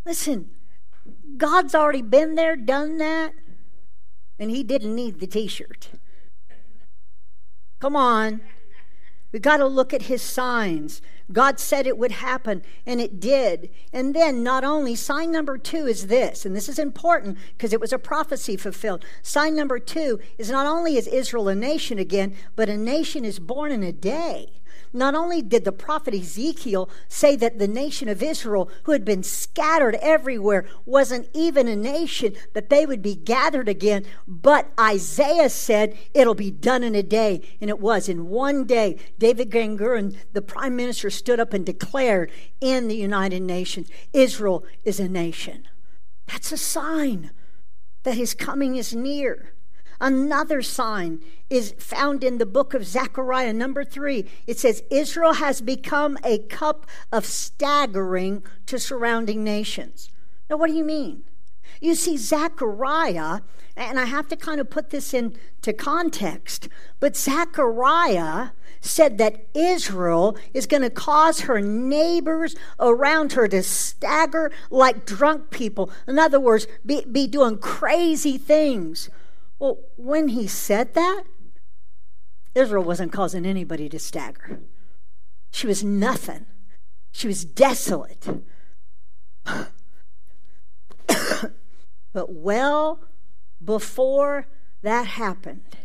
Listen, 0.04 0.50
God's 1.36 1.74
already 1.74 2.02
been 2.02 2.34
there, 2.34 2.56
done 2.56 2.98
that, 2.98 3.32
and 4.38 4.50
He 4.50 4.62
didn't 4.62 4.94
need 4.94 5.20
the 5.20 5.26
t 5.26 5.46
shirt. 5.46 5.88
Come 7.78 7.94
on. 7.94 8.40
We 9.32 9.38
got 9.38 9.58
to 9.58 9.66
look 9.66 9.92
at 9.92 10.02
His 10.02 10.22
signs. 10.22 11.02
God 11.30 11.60
said 11.60 11.86
it 11.86 11.98
would 11.98 12.12
happen, 12.12 12.62
and 12.86 13.00
it 13.00 13.20
did. 13.20 13.68
And 13.92 14.14
then, 14.14 14.42
not 14.42 14.64
only, 14.64 14.94
sign 14.94 15.30
number 15.30 15.58
two 15.58 15.86
is 15.86 16.06
this, 16.06 16.46
and 16.46 16.56
this 16.56 16.68
is 16.68 16.78
important 16.78 17.36
because 17.56 17.74
it 17.74 17.80
was 17.80 17.92
a 17.92 17.98
prophecy 17.98 18.56
fulfilled. 18.56 19.04
Sign 19.22 19.54
number 19.54 19.78
two 19.78 20.18
is 20.38 20.50
not 20.50 20.66
only 20.66 20.96
is 20.96 21.06
Israel 21.06 21.48
a 21.48 21.54
nation 21.54 21.98
again, 21.98 22.34
but 22.56 22.70
a 22.70 22.76
nation 22.78 23.24
is 23.24 23.38
born 23.38 23.70
in 23.70 23.82
a 23.82 23.92
day. 23.92 24.52
Not 24.92 25.14
only 25.14 25.42
did 25.42 25.64
the 25.64 25.72
prophet 25.72 26.14
Ezekiel 26.14 26.88
say 27.08 27.36
that 27.36 27.58
the 27.58 27.68
nation 27.68 28.08
of 28.08 28.22
Israel, 28.22 28.70
who 28.84 28.92
had 28.92 29.04
been 29.04 29.22
scattered 29.22 29.96
everywhere, 29.96 30.66
wasn't 30.84 31.28
even 31.34 31.68
a 31.68 31.76
nation, 31.76 32.34
that 32.54 32.70
they 32.70 32.86
would 32.86 33.02
be 33.02 33.14
gathered 33.14 33.68
again, 33.68 34.04
but 34.26 34.72
Isaiah 34.78 35.50
said 35.50 35.96
it'll 36.14 36.34
be 36.34 36.50
done 36.50 36.82
in 36.82 36.94
a 36.94 37.02
day. 37.02 37.42
And 37.60 37.70
it 37.70 37.80
was. 37.80 38.08
In 38.08 38.28
one 38.28 38.64
day, 38.64 38.98
David 39.18 39.50
Ben 39.50 39.76
Gurion, 39.76 40.16
the 40.32 40.42
prime 40.42 40.76
minister, 40.76 41.10
stood 41.10 41.40
up 41.40 41.52
and 41.52 41.64
declared 41.64 42.30
in 42.60 42.88
the 42.88 42.96
United 42.96 43.42
Nations 43.42 43.88
Israel 44.12 44.64
is 44.84 45.00
a 45.00 45.08
nation. 45.08 45.68
That's 46.26 46.52
a 46.52 46.56
sign 46.56 47.30
that 48.04 48.16
his 48.16 48.34
coming 48.34 48.76
is 48.76 48.94
near. 48.94 49.52
Another 50.00 50.62
sign 50.62 51.20
is 51.50 51.74
found 51.78 52.22
in 52.22 52.38
the 52.38 52.46
book 52.46 52.74
of 52.74 52.86
Zechariah, 52.86 53.52
number 53.52 53.84
three. 53.84 54.26
It 54.46 54.58
says, 54.58 54.82
Israel 54.90 55.34
has 55.34 55.60
become 55.60 56.18
a 56.24 56.38
cup 56.38 56.86
of 57.10 57.26
staggering 57.26 58.44
to 58.66 58.78
surrounding 58.78 59.42
nations. 59.42 60.10
Now, 60.48 60.56
what 60.56 60.68
do 60.68 60.74
you 60.74 60.84
mean? 60.84 61.24
You 61.80 61.94
see, 61.94 62.16
Zechariah, 62.16 63.40
and 63.76 63.98
I 63.98 64.04
have 64.04 64.28
to 64.28 64.36
kind 64.36 64.60
of 64.60 64.70
put 64.70 64.90
this 64.90 65.14
into 65.14 65.72
context, 65.72 66.68
but 67.00 67.16
Zechariah 67.16 68.50
said 68.80 69.18
that 69.18 69.46
Israel 69.54 70.36
is 70.54 70.66
going 70.66 70.82
to 70.82 70.90
cause 70.90 71.40
her 71.40 71.60
neighbors 71.60 72.54
around 72.78 73.32
her 73.32 73.48
to 73.48 73.62
stagger 73.62 74.50
like 74.70 75.04
drunk 75.04 75.50
people. 75.50 75.90
In 76.06 76.18
other 76.18 76.40
words, 76.40 76.66
be, 76.86 77.04
be 77.04 77.26
doing 77.26 77.58
crazy 77.58 78.38
things. 78.38 79.10
Well, 79.58 79.78
when 79.96 80.28
he 80.28 80.46
said 80.46 80.94
that, 80.94 81.24
Israel 82.54 82.84
wasn't 82.84 83.12
causing 83.12 83.44
anybody 83.44 83.88
to 83.88 83.98
stagger. 83.98 84.60
She 85.50 85.66
was 85.66 85.82
nothing. 85.82 86.46
She 87.12 87.26
was 87.26 87.44
desolate. 87.44 88.26
but 92.12 92.32
well 92.32 93.00
before 93.64 94.46
that 94.82 95.06
happened, 95.06 95.76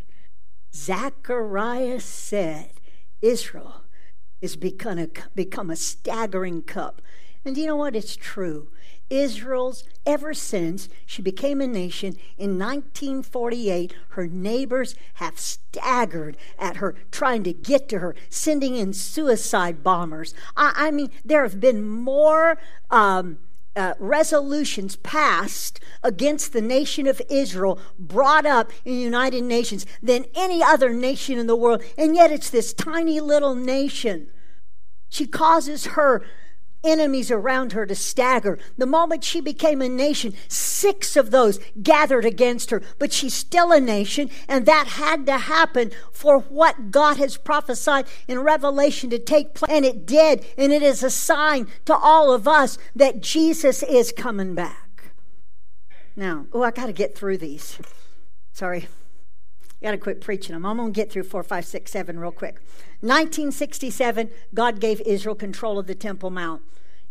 Zechariah 0.75 2.00
said, 2.00 2.72
Israel 3.22 3.84
is 4.42 4.56
become 4.56 5.00
a, 5.00 5.08
become 5.34 5.70
a 5.70 5.75
staggering 5.75 6.62
cup. 6.62 7.01
And 7.46 7.58
you 7.58 7.68
know 7.68 7.76
what? 7.76 7.96
It's 7.96 8.16
true. 8.16 8.70
Israel's 9.10 9.84
ever 10.06 10.34
since 10.34 10.90
she 11.06 11.22
became 11.22 11.62
a 11.62 11.68
nation 11.68 12.16
in 12.38 12.58
1948. 12.58 13.94
Her 14.10 14.28
neighbors 14.28 14.96
have 15.16 15.40
staggered 15.40 16.38
at 16.58 16.78
her, 16.78 16.96
trying 17.12 17.44
to 17.44 17.54
get 17.54 17.90
to 17.90 18.00
her, 18.00 18.16
sending 18.30 18.76
in 18.76 18.94
suicide 18.94 19.84
bombers. 19.84 20.34
I, 20.56 20.74
I 20.76 20.92
mean, 20.92 21.12
there 21.24 21.44
have 21.44 21.60
been 21.60 21.86
more. 21.86 22.58
Um, 22.90 23.40
uh, 23.76 23.96
resolutions 23.98 24.98
passed 24.98 25.80
against 26.04 26.54
the 26.54 26.62
nation 26.62 27.08
of 27.08 27.20
Israel 27.28 27.80
brought 27.98 28.46
up 28.46 28.72
in 28.86 28.94
the 28.94 29.02
United 29.02 29.44
Nations 29.44 29.84
than 30.00 30.26
any 30.36 30.62
other 30.62 30.94
nation 30.94 31.40
in 31.40 31.48
the 31.48 31.56
world. 31.56 31.82
And 31.98 32.16
yet 32.16 32.32
it's 32.32 32.52
this 32.52 32.72
tiny 32.72 33.20
little 33.20 33.56
nation. 33.56 34.28
She 35.10 35.26
causes 35.26 35.88
her 35.88 36.24
enemies 36.84 37.32
around 37.32 37.74
her 37.74 37.86
to 37.86 37.96
stagger. 37.96 38.60
The 38.78 38.86
moment 38.86 39.24
she 39.24 39.42
became 39.42 39.82
a 39.82 39.90
nation, 39.90 40.34
six 40.48 41.16
of 41.16 41.32
those 41.32 41.60
gathered 41.82 42.25
against 42.25 42.70
her, 42.70 42.82
but 43.00 43.13
she's 43.13 43.34
still 43.34 43.72
a 43.72 43.80
nation, 43.80 44.30
and 44.48 44.66
that 44.66 44.88
had 44.88 45.25
to 45.28 45.38
happen 45.38 45.92
for 46.12 46.40
what 46.40 46.92
God 46.92 47.18
has 47.18 47.38
prophesied 47.38 48.06
in 48.28 48.40
Revelation 48.40 49.10
to 49.10 49.20
take 49.20 49.54
place. 49.54 49.72
And 49.72 49.86
it 49.86 50.06
did, 50.06 50.46
and 50.58 50.72
it 50.72 50.82
is 50.82 51.04
a 51.04 51.10
sign 51.10 51.68
to 51.86 51.96
all 51.96 52.34
of 52.34 52.48
us 52.48 52.78
that 52.96 53.22
Jesus 53.22 53.84
is 53.84 54.12
coming 54.12 54.56
back. 54.56 55.13
Now, 56.16 56.46
oh, 56.54 56.62
I 56.63 56.72
got 56.72 56.88
to 56.88 56.94
get 56.94 57.16
through 57.16 57.38
these. 57.40 57.80
Sorry. 58.52 58.88
Got 59.84 59.92
to 59.92 59.98
quit 59.98 60.22
preaching 60.22 60.54
them. 60.54 60.66
I'm 60.66 60.78
going 60.78 60.94
to 60.94 60.96
get 60.96 61.12
through 61.12 61.24
four, 61.24 61.44
five, 61.44 61.66
six, 61.66 61.92
seven 61.92 62.18
real 62.18 62.32
quick. 62.32 62.56
1967, 63.02 64.30
God 64.54 64.80
gave 64.80 65.02
Israel 65.02 65.36
control 65.36 65.78
of 65.78 65.88
the 65.88 65.96
Temple 65.96 66.30
Mount. 66.30 66.62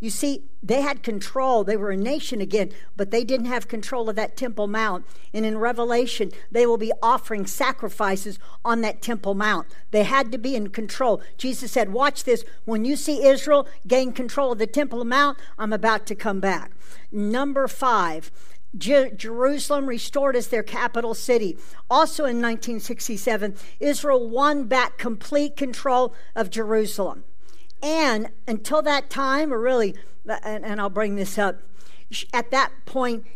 You 0.01 0.11
see, 0.11 0.43
they 0.63 0.81
had 0.81 1.03
control. 1.03 1.63
They 1.63 1.77
were 1.77 1.91
a 1.91 1.97
nation 1.97 2.41
again, 2.41 2.71
but 2.97 3.11
they 3.11 3.23
didn't 3.23 3.47
have 3.47 3.69
control 3.69 4.09
of 4.09 4.17
that 4.17 4.37
Temple 4.37 4.67
Mount. 4.67 5.05
And 5.35 5.45
in 5.45 5.59
Revelation, 5.59 6.33
they 6.51 6.65
will 6.65 6.79
be 6.79 6.93
offering 7.03 7.47
sacrifices 7.47 8.39
on 8.65 8.81
that 8.81 9.03
Temple 9.03 9.35
Mount. 9.35 9.69
They 9.91 10.03
had 10.05 10.33
to 10.33 10.39
be 10.39 10.57
in 10.57 10.71
control. 10.71 11.23
Jesus 11.37 11.71
said, 11.71 11.93
Watch 11.93 12.25
this. 12.25 12.43
When 12.65 12.85
you 12.85 12.97
see 12.97 13.25
Israel 13.25 13.69
gain 13.87 14.13
control 14.13 14.51
of 14.51 14.59
the 14.59 14.67
Temple 14.67 15.05
Mount, 15.05 15.39
I'm 15.59 15.75
about 15.75 16.07
to 16.07 16.15
come 16.15 16.41
back. 16.41 16.73
Number 17.13 17.69
five, 17.69 18.33
Jerusalem 18.77 19.87
restored 19.87 20.35
as 20.35 20.49
their 20.49 20.63
capital 20.63 21.15
city. 21.15 21.59
Also 21.91 22.25
in 22.25 22.37
1967, 22.37 23.57
Israel 23.81 24.29
won 24.29 24.65
back 24.65 24.99
complete 24.99 25.57
control 25.57 26.15
of 26.35 26.51
Jerusalem. 26.51 27.25
And 27.83 28.31
until 28.47 28.81
that 28.83 29.11
time, 29.11 29.53
or 29.53 29.61
really, 29.61 29.95
and, 30.27 30.65
and 30.65 30.81
I'll 30.81 30.89
bring 30.89 31.17
this 31.17 31.37
up, 31.37 31.61
at 32.33 32.51
that 32.51 32.73
point, 32.87 33.27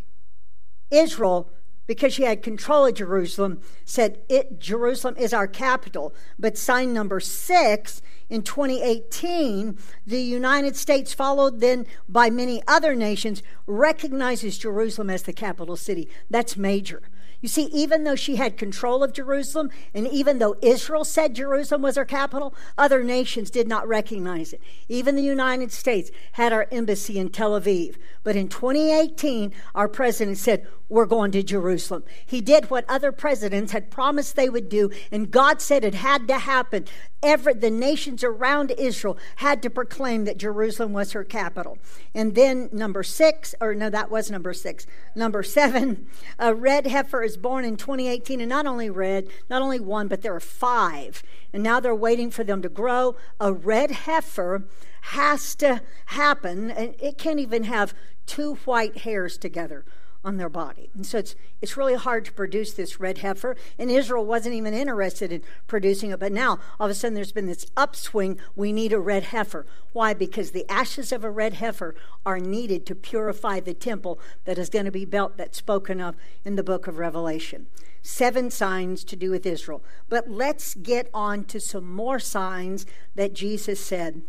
Israel 0.90 1.50
because 1.86 2.12
she 2.12 2.24
had 2.24 2.42
control 2.42 2.86
of 2.86 2.94
Jerusalem, 2.94 3.60
said 3.84 4.18
it 4.28 4.58
Jerusalem 4.58 5.16
is 5.16 5.32
our 5.32 5.46
capital. 5.46 6.14
But 6.38 6.58
sign 6.58 6.92
number 6.92 7.20
six 7.20 8.02
in 8.28 8.42
2018, 8.42 9.78
the 10.06 10.20
United 10.20 10.76
States, 10.76 11.14
followed 11.14 11.60
then 11.60 11.86
by 12.08 12.28
many 12.28 12.62
other 12.66 12.94
nations, 12.94 13.42
recognizes 13.66 14.58
Jerusalem 14.58 15.10
as 15.10 15.22
the 15.22 15.32
capital 15.32 15.76
city. 15.76 16.08
That's 16.28 16.56
major. 16.56 17.02
You 17.40 17.48
see, 17.48 17.64
even 17.66 18.04
though 18.04 18.16
she 18.16 18.36
had 18.36 18.56
control 18.56 19.04
of 19.04 19.12
Jerusalem, 19.12 19.70
and 19.94 20.08
even 20.08 20.38
though 20.38 20.56
Israel 20.62 21.04
said 21.04 21.34
Jerusalem 21.34 21.82
was 21.82 21.96
her 21.96 22.04
capital, 22.04 22.54
other 22.78 23.04
nations 23.04 23.50
did 23.50 23.68
not 23.68 23.86
recognize 23.86 24.52
it. 24.52 24.60
Even 24.88 25.16
the 25.16 25.22
United 25.22 25.70
States 25.70 26.10
had 26.32 26.52
our 26.52 26.66
embassy 26.72 27.18
in 27.18 27.28
Tel 27.28 27.52
Aviv. 27.52 27.96
But 28.24 28.36
in 28.36 28.48
2018, 28.48 29.52
our 29.74 29.88
president 29.88 30.38
said, 30.38 30.66
We're 30.88 31.06
going 31.06 31.32
to 31.32 31.42
Jerusalem. 31.42 32.04
He 32.24 32.40
did 32.40 32.70
what 32.70 32.84
other 32.88 33.10
presidents 33.10 33.72
had 33.72 33.90
promised 33.90 34.36
they 34.36 34.48
would 34.48 34.68
do, 34.68 34.90
and 35.10 35.30
God 35.30 35.60
said 35.60 35.84
it 35.84 35.94
had 35.94 36.28
to 36.28 36.38
happen 36.38 36.84
every, 37.26 37.54
the 37.54 37.70
nations 37.70 38.22
around 38.22 38.70
Israel 38.78 39.18
had 39.36 39.62
to 39.62 39.70
proclaim 39.70 40.24
that 40.24 40.38
Jerusalem 40.38 40.92
was 40.92 41.12
her 41.12 41.24
capital. 41.24 41.76
And 42.14 42.34
then 42.34 42.68
number 42.72 43.02
six, 43.02 43.54
or 43.60 43.74
no, 43.74 43.90
that 43.90 44.10
was 44.10 44.30
number 44.30 44.52
six. 44.52 44.86
Number 45.14 45.42
seven, 45.42 46.06
a 46.38 46.54
red 46.54 46.86
heifer 46.86 47.22
is 47.22 47.36
born 47.36 47.64
in 47.64 47.76
2018, 47.76 48.40
and 48.40 48.48
not 48.48 48.66
only 48.66 48.88
red, 48.88 49.28
not 49.50 49.62
only 49.62 49.80
one, 49.80 50.06
but 50.06 50.22
there 50.22 50.34
are 50.34 50.40
five. 50.40 51.22
And 51.52 51.62
now 51.62 51.80
they're 51.80 51.94
waiting 51.94 52.30
for 52.30 52.44
them 52.44 52.62
to 52.62 52.68
grow. 52.68 53.16
A 53.40 53.52
red 53.52 53.90
heifer 53.90 54.64
has 55.02 55.54
to 55.56 55.82
happen, 56.06 56.70
and 56.70 56.94
it 57.00 57.18
can't 57.18 57.40
even 57.40 57.64
have 57.64 57.92
two 58.26 58.54
white 58.64 58.98
hairs 58.98 59.36
together 59.36 59.84
on 60.26 60.36
their 60.38 60.48
body. 60.48 60.90
And 60.92 61.06
so 61.06 61.18
it's, 61.18 61.36
it's 61.62 61.76
really 61.76 61.94
hard 61.94 62.24
to 62.24 62.32
produce 62.32 62.72
this 62.72 62.98
red 62.98 63.18
heifer. 63.18 63.56
And 63.78 63.90
Israel 63.90 64.26
wasn't 64.26 64.56
even 64.56 64.74
interested 64.74 65.30
in 65.30 65.42
producing 65.68 66.10
it. 66.10 66.18
But 66.18 66.32
now, 66.32 66.58
all 66.80 66.86
of 66.86 66.90
a 66.90 66.94
sudden, 66.94 67.14
there's 67.14 67.30
been 67.30 67.46
this 67.46 67.70
upswing. 67.76 68.40
We 68.56 68.72
need 68.72 68.92
a 68.92 68.98
red 68.98 69.22
heifer. 69.22 69.66
Why? 69.92 70.14
Because 70.14 70.50
the 70.50 70.68
ashes 70.68 71.12
of 71.12 71.22
a 71.22 71.30
red 71.30 71.54
heifer 71.54 71.94
are 72.26 72.40
needed 72.40 72.84
to 72.86 72.96
purify 72.96 73.60
the 73.60 73.72
temple 73.72 74.18
that 74.44 74.58
is 74.58 74.68
going 74.68 74.84
to 74.84 74.90
be 74.90 75.04
built, 75.04 75.36
that's 75.36 75.58
spoken 75.58 76.00
of 76.00 76.16
in 76.44 76.56
the 76.56 76.64
book 76.64 76.88
of 76.88 76.98
Revelation. 76.98 77.68
seven 78.02 78.50
signs 78.50 79.04
to 79.04 79.16
do 79.16 79.30
with 79.30 79.46
Israel. 79.46 79.82
But 80.08 80.28
let's 80.28 80.74
get 80.74 81.08
on 81.14 81.44
to 81.44 81.60
some 81.60 81.88
more 81.92 82.18
signs 82.18 82.84
that 83.14 83.32
Jesus 83.32 83.80
said 83.80 84.22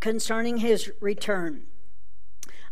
concerning 0.00 0.58
his 0.58 0.92
return. 1.00 1.66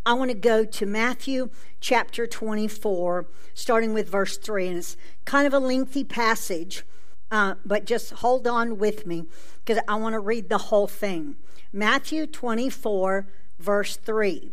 I 0.07 0.13
want 0.13 0.31
to 0.31 0.37
go 0.37 0.65
to 0.65 0.87
Matthew 0.87 1.51
chapter 1.81 2.29
24, 2.29 3.27
starting 3.55 3.93
with 3.93 4.09
verse 4.09 4.39
3. 4.39 4.69
And 4.69 4.79
it's 4.79 4.97
kind 5.25 5.49
of 5.49 5.53
a 5.53 5.59
lengthy 5.59 6.05
passage, 6.05 6.85
uh, 7.33 7.57
but 7.65 7.87
just 7.87 8.13
hold 8.13 8.47
on 8.47 8.79
with 8.79 9.05
me 9.05 9.25
because 9.65 9.83
I 9.89 9.97
want 9.97 10.13
to 10.13 10.21
read 10.21 10.49
the 10.49 10.59
whole 10.59 10.87
thing. 10.87 11.35
Matthew 11.73 12.29
24, 12.29 13.27
verse 13.59 13.97
3. 13.97 14.53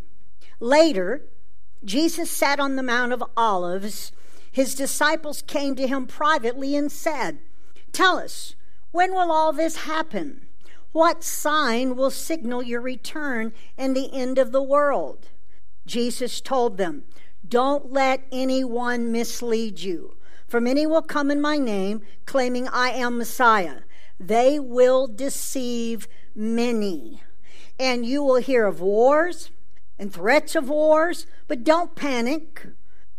Later, 0.60 1.22
Jesus 1.86 2.32
sat 2.32 2.60
on 2.60 2.76
the 2.76 2.82
Mount 2.82 3.14
of 3.14 3.24
Olives. 3.38 4.12
His 4.52 4.74
disciples 4.74 5.44
came 5.44 5.76
to 5.76 5.86
him 5.86 6.08
privately 6.08 6.76
and 6.76 6.92
said, 6.92 7.38
Tell 7.92 8.18
us, 8.18 8.56
when 8.92 9.12
will 9.12 9.32
all 9.32 9.54
this 9.54 9.76
happen? 9.84 10.48
What 10.94 11.24
sign 11.24 11.96
will 11.96 12.10
signal 12.10 12.64
your 12.64 12.82
return 12.82 13.54
and 13.78 13.96
the 13.96 14.12
end 14.12 14.40
of 14.40 14.52
the 14.52 14.64
world? 14.64 15.30
Jesus 15.86 16.42
told 16.42 16.78
them, 16.78 17.04
Don't 17.48 17.92
let 17.92 18.26
anyone 18.32 19.12
mislead 19.12 19.80
you. 19.80 20.18
For 20.48 20.62
many 20.62 20.86
will 20.86 21.02
come 21.02 21.32
in 21.32 21.42
my 21.42 21.58
name, 21.58 22.02
claiming 22.26 22.68
I 22.68 22.90
am 22.92 23.18
Messiah. 23.18 23.82
They 24.20 24.60
will 24.60 25.08
deceive 25.08 26.08
many. 26.36 27.24
And 27.80 28.06
you 28.06 28.24
will 28.24 28.38
hear 28.38 28.66
of 28.66 28.80
wars 28.80 29.52
and 29.98 30.14
threats 30.14 30.56
of 30.56 30.70
wars, 30.70 31.26
but 31.48 31.64
don't 31.64 31.96
panic. 31.96 32.68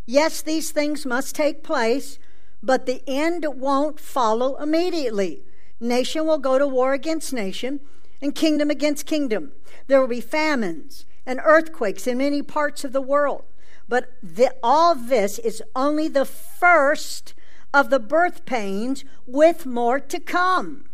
Yes, 0.07 0.43
these 0.43 0.71
things 0.71 1.05
must 1.05 1.35
take 1.35 1.65
place, 1.65 2.19
but 2.63 2.87
the 2.87 3.03
end 3.07 3.45
won't 3.49 3.99
follow 3.99 4.57
immediately. 4.57 5.43
Nation 5.81 6.27
will 6.27 6.39
go 6.39 6.59
to 6.59 6.67
war 6.67 6.93
against 6.93 7.33
nation, 7.33 7.81
and 8.23 8.35
kingdom 8.35 8.71
against 8.71 9.07
kingdom. 9.07 9.53
There 9.87 10.01
will 10.01 10.09
be 10.09 10.21
famines 10.21 11.05
and 11.27 11.41
earthquakes 11.45 12.07
in 12.07 12.19
many 12.19 12.43
parts 12.43 12.85
of 12.85 12.93
the 12.93 13.01
world. 13.01 13.45
But 13.89 14.13
the, 14.23 14.55
all 14.63 14.95
this 14.95 15.39
is 15.39 15.63
only 15.77 16.09
the 16.09 16.25
first 16.25 17.35
of 17.75 17.91
the 17.91 17.99
birth 17.99 18.47
pains, 18.47 19.05
with 19.27 19.67
more 19.67 19.99
to 19.99 20.21
come. 20.21 20.85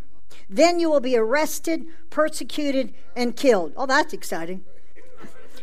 Then 0.48 0.80
you 0.80 0.90
will 0.90 1.00
be 1.00 1.16
arrested, 1.16 1.84
persecuted, 2.08 2.94
and 3.14 3.36
killed. 3.36 3.72
Oh, 3.76 3.86
that's 3.86 4.14
exciting. 4.14 4.64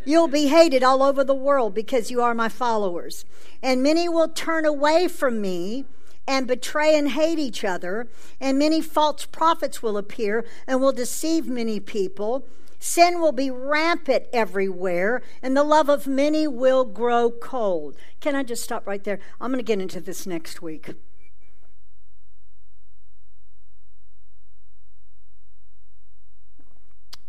You'll 0.06 0.30
be 0.30 0.48
hated 0.48 0.84
all 0.84 1.04
over 1.04 1.24
the 1.24 1.34
world 1.36 1.74
because 1.74 2.12
you 2.12 2.22
are 2.22 2.34
my 2.34 2.48
followers. 2.48 3.26
And 3.62 3.84
many 3.84 4.08
will 4.08 4.30
turn 4.30 4.64
away 4.64 5.10
from 5.10 5.42
me 5.42 5.86
and 6.26 6.48
betray 6.48 6.96
and 6.96 7.12
hate 7.12 7.40
each 7.40 7.66
other. 7.66 8.08
And 8.40 8.60
many 8.60 8.80
false 8.80 9.26
prophets 9.26 9.84
will 9.84 9.98
appear 9.98 10.46
and 10.66 10.80
will 10.80 10.94
deceive 10.94 11.48
many 11.48 11.80
people. 11.80 12.46
Sin 12.88 13.20
will 13.20 13.34
be 13.34 13.52
rampant 13.52 14.28
everywhere, 14.32 15.22
and 15.42 15.58
the 15.58 15.64
love 15.66 15.90
of 15.90 16.08
many 16.08 16.48
will 16.48 16.86
grow 16.86 17.30
cold. 17.30 17.98
Can 18.22 18.34
I 18.34 18.44
just 18.44 18.64
stop 18.64 18.88
right 18.88 19.04
there? 19.04 19.20
I'm 19.42 19.52
going 19.52 19.60
to 19.60 19.68
get 19.68 19.82
into 19.82 20.00
this 20.00 20.26
next 20.26 20.62
week. 20.62 20.96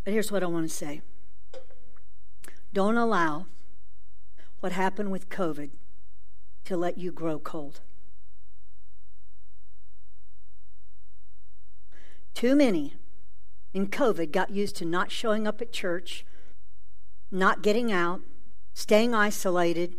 But 0.05 0.13
here's 0.13 0.31
what 0.31 0.43
I 0.43 0.45
want 0.45 0.69
to 0.69 0.73
say 0.73 1.01
don't 2.71 2.95
allow 2.95 3.45
what 4.61 4.71
happened 4.71 5.11
with 5.11 5.27
COVID 5.27 5.71
to 6.63 6.77
let 6.77 6.97
you 6.97 7.11
grow 7.11 7.37
cold. 7.37 7.81
Too 12.33 12.55
many 12.55 12.93
in 13.73 13.87
COVID 13.87 14.31
got 14.31 14.49
used 14.49 14.75
to 14.77 14.85
not 14.85 15.11
showing 15.11 15.47
up 15.47 15.61
at 15.61 15.71
church, 15.71 16.25
not 17.31 17.61
getting 17.61 17.91
out, 17.91 18.21
staying 18.73 19.13
isolated, 19.13 19.95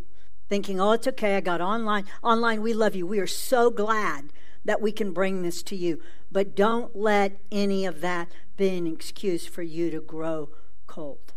thinking, 0.49 0.81
oh, 0.81 0.91
it's 0.91 1.07
okay, 1.07 1.37
I 1.37 1.41
got 1.41 1.61
online. 1.61 2.05
Online, 2.21 2.61
we 2.61 2.73
love 2.73 2.95
you. 2.95 3.07
We 3.07 3.19
are 3.19 3.27
so 3.27 3.69
glad 3.69 4.33
that 4.65 4.81
we 4.81 4.91
can 4.91 5.13
bring 5.13 5.41
this 5.41 5.63
to 5.63 5.75
you. 5.75 6.01
But 6.31 6.55
don't 6.55 6.95
let 6.95 7.39
any 7.51 7.85
of 7.85 8.01
that 8.01 8.29
be 8.57 8.69
an 8.77 8.87
excuse 8.87 9.47
for 9.47 9.63
you 9.63 9.89
to 9.91 10.01
grow 10.01 10.49
cold. 10.87 11.33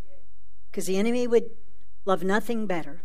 Because 0.71 0.87
the 0.87 0.99
enemy 0.99 1.27
would 1.27 1.51
love 2.05 2.25
nothing 2.25 2.67
better 2.67 3.03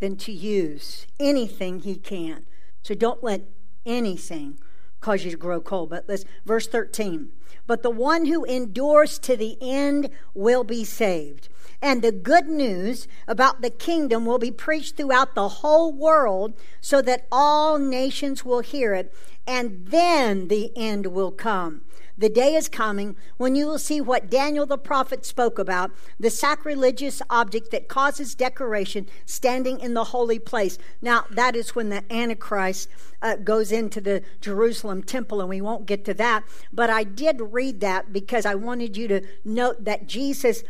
than 0.00 0.16
to 0.16 0.32
use 0.32 1.06
anything 1.20 1.80
he 1.80 1.96
can. 1.96 2.46
So 2.82 2.94
don't 2.94 3.22
let 3.22 3.42
anything 3.86 4.58
cause 5.04 5.22
you 5.22 5.30
to 5.30 5.36
grow 5.36 5.60
cold. 5.60 5.90
But 5.90 6.06
let's, 6.08 6.24
verse 6.46 6.66
13. 6.66 7.30
But 7.66 7.82
the 7.82 7.90
one 7.90 8.24
who 8.24 8.44
endures 8.44 9.18
to 9.20 9.36
the 9.36 9.58
end 9.60 10.08
will 10.32 10.64
be 10.64 10.82
saved. 10.84 11.48
And 11.82 12.02
the 12.02 12.12
good 12.12 12.46
news 12.46 13.06
about 13.26 13.62
the 13.62 13.70
kingdom 13.70 14.24
will 14.24 14.38
be 14.38 14.50
preached 14.50 14.96
throughout 14.96 15.34
the 15.34 15.48
whole 15.48 15.92
world 15.92 16.54
so 16.80 17.02
that 17.02 17.26
all 17.30 17.78
nations 17.78 18.44
will 18.44 18.60
hear 18.60 18.94
it. 18.94 19.12
And 19.46 19.86
then 19.88 20.48
the 20.48 20.72
end 20.76 21.08
will 21.08 21.30
come. 21.30 21.82
The 22.16 22.28
day 22.28 22.54
is 22.54 22.68
coming 22.68 23.16
when 23.38 23.56
you 23.56 23.66
will 23.66 23.78
see 23.78 24.00
what 24.00 24.30
Daniel 24.30 24.66
the 24.66 24.78
prophet 24.78 25.26
spoke 25.26 25.58
about 25.58 25.90
the 26.18 26.30
sacrilegious 26.30 27.20
object 27.28 27.72
that 27.72 27.88
causes 27.88 28.36
decoration 28.36 29.08
standing 29.26 29.80
in 29.80 29.94
the 29.94 30.04
holy 30.04 30.38
place. 30.38 30.78
Now, 31.02 31.24
that 31.30 31.56
is 31.56 31.74
when 31.74 31.88
the 31.88 32.04
Antichrist 32.12 32.88
uh, 33.20 33.36
goes 33.36 33.72
into 33.72 34.00
the 34.00 34.22
Jerusalem 34.40 35.02
temple, 35.02 35.40
and 35.40 35.48
we 35.48 35.60
won't 35.60 35.86
get 35.86 36.04
to 36.04 36.14
that. 36.14 36.44
But 36.72 36.88
I 36.88 37.02
did 37.02 37.40
read 37.40 37.80
that 37.80 38.12
because 38.12 38.46
I 38.46 38.54
wanted 38.54 38.96
you 38.96 39.08
to 39.08 39.22
note 39.44 39.84
that 39.84 40.06
Jesus 40.06 40.62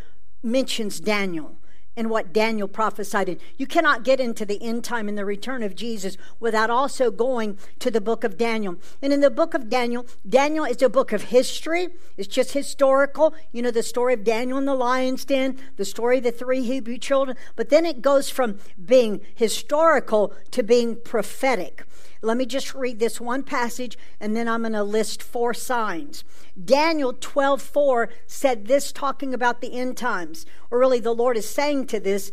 mentions 0.45 1.01
Daniel 1.01 1.57
and 1.97 2.11
what 2.11 2.33
Daniel 2.33 2.69
prophesied. 2.69 3.29
And 3.29 3.41
you 3.57 3.67
cannot 3.67 4.05
get 4.05 4.21
into 4.21 4.45
the 4.45 4.61
end 4.63 4.85
time 4.85 5.09
and 5.09 5.17
the 5.17 5.25
return 5.25 5.63
of 5.63 5.75
Jesus 5.75 6.17
without 6.41 6.71
also 6.71 7.11
going 7.11 7.59
to 7.79 7.91
the 7.91 8.01
book 8.01 8.25
of 8.25 8.37
Daniel. 8.37 8.77
And 9.01 9.13
in 9.13 9.21
the 9.21 9.31
book 9.31 9.55
of 9.55 9.69
Daniel, 9.69 10.07
Daniel 10.29 10.65
is 10.65 10.83
a 10.83 10.89
book 10.89 11.13
of 11.13 11.25
history. 11.25 11.89
It's 12.17 12.29
just 12.29 12.53
historical. 12.53 13.35
You 13.53 13.63
know, 13.63 13.71
the 13.71 13.83
story 13.83 14.15
of 14.15 14.25
Daniel 14.25 14.59
in 14.59 14.65
the 14.65 14.75
lion's 14.75 15.25
den, 15.25 15.59
the 15.77 15.85
story 15.85 16.19
of 16.19 16.25
the 16.25 16.33
three 16.33 16.63
Hebrew 16.63 16.99
children. 16.99 17.37
But 17.57 17.69
then 17.69 17.87
it 17.87 18.03
goes 18.03 18.29
from 18.29 18.59
being 18.85 19.21
historical 19.35 20.35
to 20.51 20.63
being 20.63 20.97
prophetic. 20.97 21.85
Let 22.25 22.37
me 22.37 22.47
just 22.47 22.75
read 22.75 22.99
this 22.99 23.21
one 23.21 23.43
passage 23.43 23.99
and 24.19 24.35
then 24.35 24.49
I'm 24.49 24.63
going 24.63 24.73
to 24.73 24.83
list 24.83 25.23
four 25.23 25.53
signs. 25.53 26.25
Daniel 26.63 27.13
12:4 27.13 28.09
said 28.27 28.67
this 28.67 28.93
talking 28.93 29.35
about 29.35 29.61
the 29.61 29.79
end 29.79 29.97
times. 29.97 30.47
Or 30.71 30.79
really 30.79 31.01
the 31.01 31.15
Lord 31.15 31.37
is 31.37 31.49
saying 31.49 31.87
to 31.89 32.01
this 32.01 32.33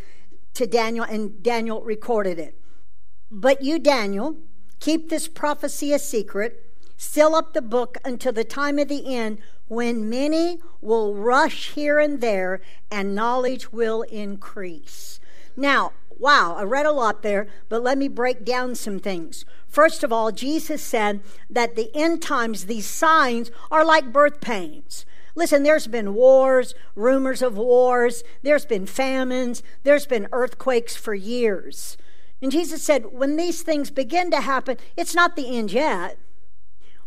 to 0.54 0.66
Daniel 0.66 1.06
and 1.06 1.44
Daniel 1.44 1.82
recorded 1.82 2.40
it. 2.40 2.58
But 3.30 3.62
you 3.62 3.80
Daniel, 3.80 4.38
keep 4.80 5.10
this 5.10 5.28
prophecy 5.28 5.94
a 5.94 6.00
secret, 6.00 6.66
seal 6.98 7.36
up 7.36 7.54
the 7.54 7.62
book 7.62 7.98
until 8.04 8.34
the 8.34 8.44
time 8.44 8.80
of 8.80 8.88
the 8.88 9.16
end 9.16 9.40
when 9.68 10.10
many 10.10 10.60
will 10.82 11.16
rush 11.16 11.72
here 11.72 12.00
and 12.00 12.20
there 12.20 12.62
and 12.92 13.16
knowledge 13.16 13.72
will 13.72 14.02
increase. 14.04 15.20
Now, 15.56 15.94
wow, 16.18 16.56
I 16.58 16.64
read 16.64 16.86
a 16.86 16.92
lot 16.92 17.24
there, 17.24 17.48
but 17.68 17.82
let 17.82 17.98
me 17.98 18.08
break 18.08 18.46
down 18.46 18.76
some 18.76 19.00
things. 19.00 19.44
First 19.68 20.04
of 20.04 20.14
all, 20.14 20.32
Jesus 20.32 20.82
said 20.82 21.22
that 21.50 21.76
the 21.76 21.90
end 21.96 22.22
times, 22.22 22.66
these 22.66 22.86
signs, 22.86 23.52
are 23.72 23.86
like 23.86 24.14
birth 24.14 24.40
pains. 24.42 25.06
Listen, 25.34 25.64
there's 25.64 25.88
been 25.88 26.14
wars, 26.14 26.76
rumors 26.96 27.42
of 27.42 27.58
wars, 27.58 28.24
there's 28.44 28.66
been 28.66 28.86
famines, 28.86 29.64
there's 29.84 30.06
been 30.06 30.28
earthquakes 30.32 30.96
for 30.96 31.14
years. 31.14 31.98
And 32.42 32.52
Jesus 32.52 32.84
said, 32.84 33.14
when 33.14 33.38
these 33.38 33.62
things 33.62 33.92
begin 33.92 34.30
to 34.32 34.42
happen, 34.42 34.78
it's 34.98 35.16
not 35.16 35.36
the 35.36 35.58
end 35.58 35.72
yet. 35.72 36.18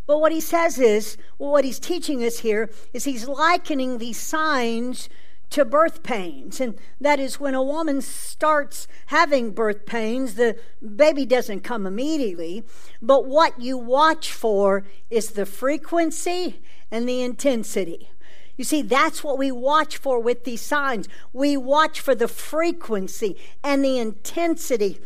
But 0.07 0.19
what 0.19 0.31
he 0.31 0.41
says 0.41 0.79
is, 0.79 1.17
well, 1.37 1.51
what 1.51 1.65
he's 1.65 1.79
teaching 1.79 2.23
us 2.23 2.39
here 2.39 2.69
is 2.93 3.03
he's 3.03 3.27
likening 3.27 3.97
these 3.97 4.19
signs 4.19 5.09
to 5.55 5.63
birth 5.63 6.03
pains. 6.03 6.59
And 6.59 6.77
that 6.99 7.17
is 7.17 7.39
when 7.39 7.55
a 7.55 7.63
woman 7.63 8.01
starts 8.01 8.89
having 9.05 9.51
birth 9.51 9.85
pains, 9.85 10.35
the 10.35 10.59
baby 10.97 11.25
doesn't 11.25 11.61
come 11.61 11.87
immediately. 11.87 12.65
But 13.01 13.25
what 13.25 13.57
you 13.57 13.77
watch 13.77 14.33
for 14.33 14.83
is 15.09 15.31
the 15.31 15.45
frequency 15.45 16.61
and 16.91 17.07
the 17.07 17.21
intensity. 17.21 18.09
You 18.57 18.65
see, 18.65 18.81
that's 18.81 19.23
what 19.23 19.37
we 19.37 19.49
watch 19.49 19.95
for 19.95 20.19
with 20.19 20.43
these 20.43 20.59
signs. 20.59 21.07
We 21.31 21.55
watch 21.55 22.01
for 22.01 22.15
the 22.15 22.27
frequency 22.27 23.37
and 23.63 23.83
the 23.83 23.97
intensity 23.97 24.99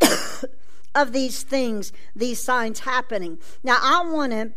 of 0.96 1.12
these 1.12 1.44
things, 1.44 1.92
these 2.16 2.42
signs 2.42 2.80
happening. 2.80 3.38
Now, 3.62 3.78
I 3.80 4.04
want 4.04 4.32
to 4.32 4.50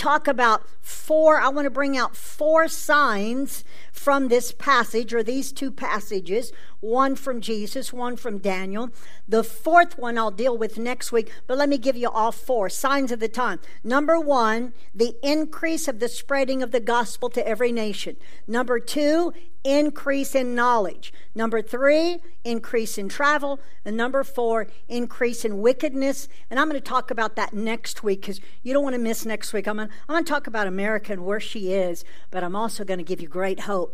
talk 0.00 0.26
about 0.26 0.62
four, 0.80 1.38
I 1.38 1.50
want 1.50 1.66
to 1.66 1.70
bring 1.70 1.96
out 1.96 2.16
four 2.16 2.68
signs 2.68 3.64
from 4.00 4.28
this 4.28 4.50
passage 4.50 5.12
or 5.12 5.22
these 5.22 5.52
two 5.52 5.70
passages 5.70 6.52
one 6.80 7.14
from 7.14 7.42
Jesus, 7.42 7.92
one 7.92 8.16
from 8.16 8.38
Daniel. 8.38 8.90
The 9.28 9.44
fourth 9.44 9.98
one 9.98 10.16
I'll 10.16 10.30
deal 10.30 10.56
with 10.56 10.78
next 10.78 11.12
week, 11.12 11.30
but 11.46 11.58
let 11.58 11.68
me 11.68 11.76
give 11.76 11.96
you 11.96 12.08
all 12.08 12.32
four 12.32 12.70
signs 12.70 13.12
of 13.12 13.20
the 13.20 13.28
time. 13.28 13.60
Number 13.84 14.18
one, 14.18 14.72
the 14.94 15.14
increase 15.22 15.86
of 15.88 16.00
the 16.00 16.08
spreading 16.08 16.62
of 16.62 16.70
the 16.70 16.80
gospel 16.80 17.28
to 17.30 17.46
every 17.46 17.70
nation. 17.70 18.16
Number 18.46 18.80
two, 18.80 19.34
increase 19.62 20.34
in 20.34 20.54
knowledge. 20.54 21.12
Number 21.34 21.60
three, 21.60 22.20
increase 22.44 22.96
in 22.96 23.10
travel. 23.10 23.60
And 23.84 23.94
number 23.96 24.24
four, 24.24 24.68
increase 24.88 25.44
in 25.44 25.60
wickedness. 25.60 26.28
And 26.48 26.58
I'm 26.58 26.68
going 26.68 26.80
to 26.80 26.88
talk 26.88 27.10
about 27.10 27.36
that 27.36 27.52
next 27.52 28.02
week 28.02 28.22
because 28.22 28.40
you 28.62 28.72
don't 28.72 28.82
want 28.82 28.94
to 28.94 28.98
miss 29.00 29.26
next 29.26 29.52
week. 29.52 29.68
I'm 29.68 29.76
going, 29.76 29.90
to, 30.08 30.24
talk 30.24 30.46
about 30.46 30.66
America 30.66 31.12
and 31.12 31.26
where 31.26 31.40
she 31.40 31.74
is, 31.74 32.04
but 32.30 32.42
I'm 32.42 32.56
also 32.56 32.84
going 32.84 32.98
to 32.98 33.04
give 33.04 33.20
you 33.20 33.28
great 33.28 33.60
hope 33.60 33.89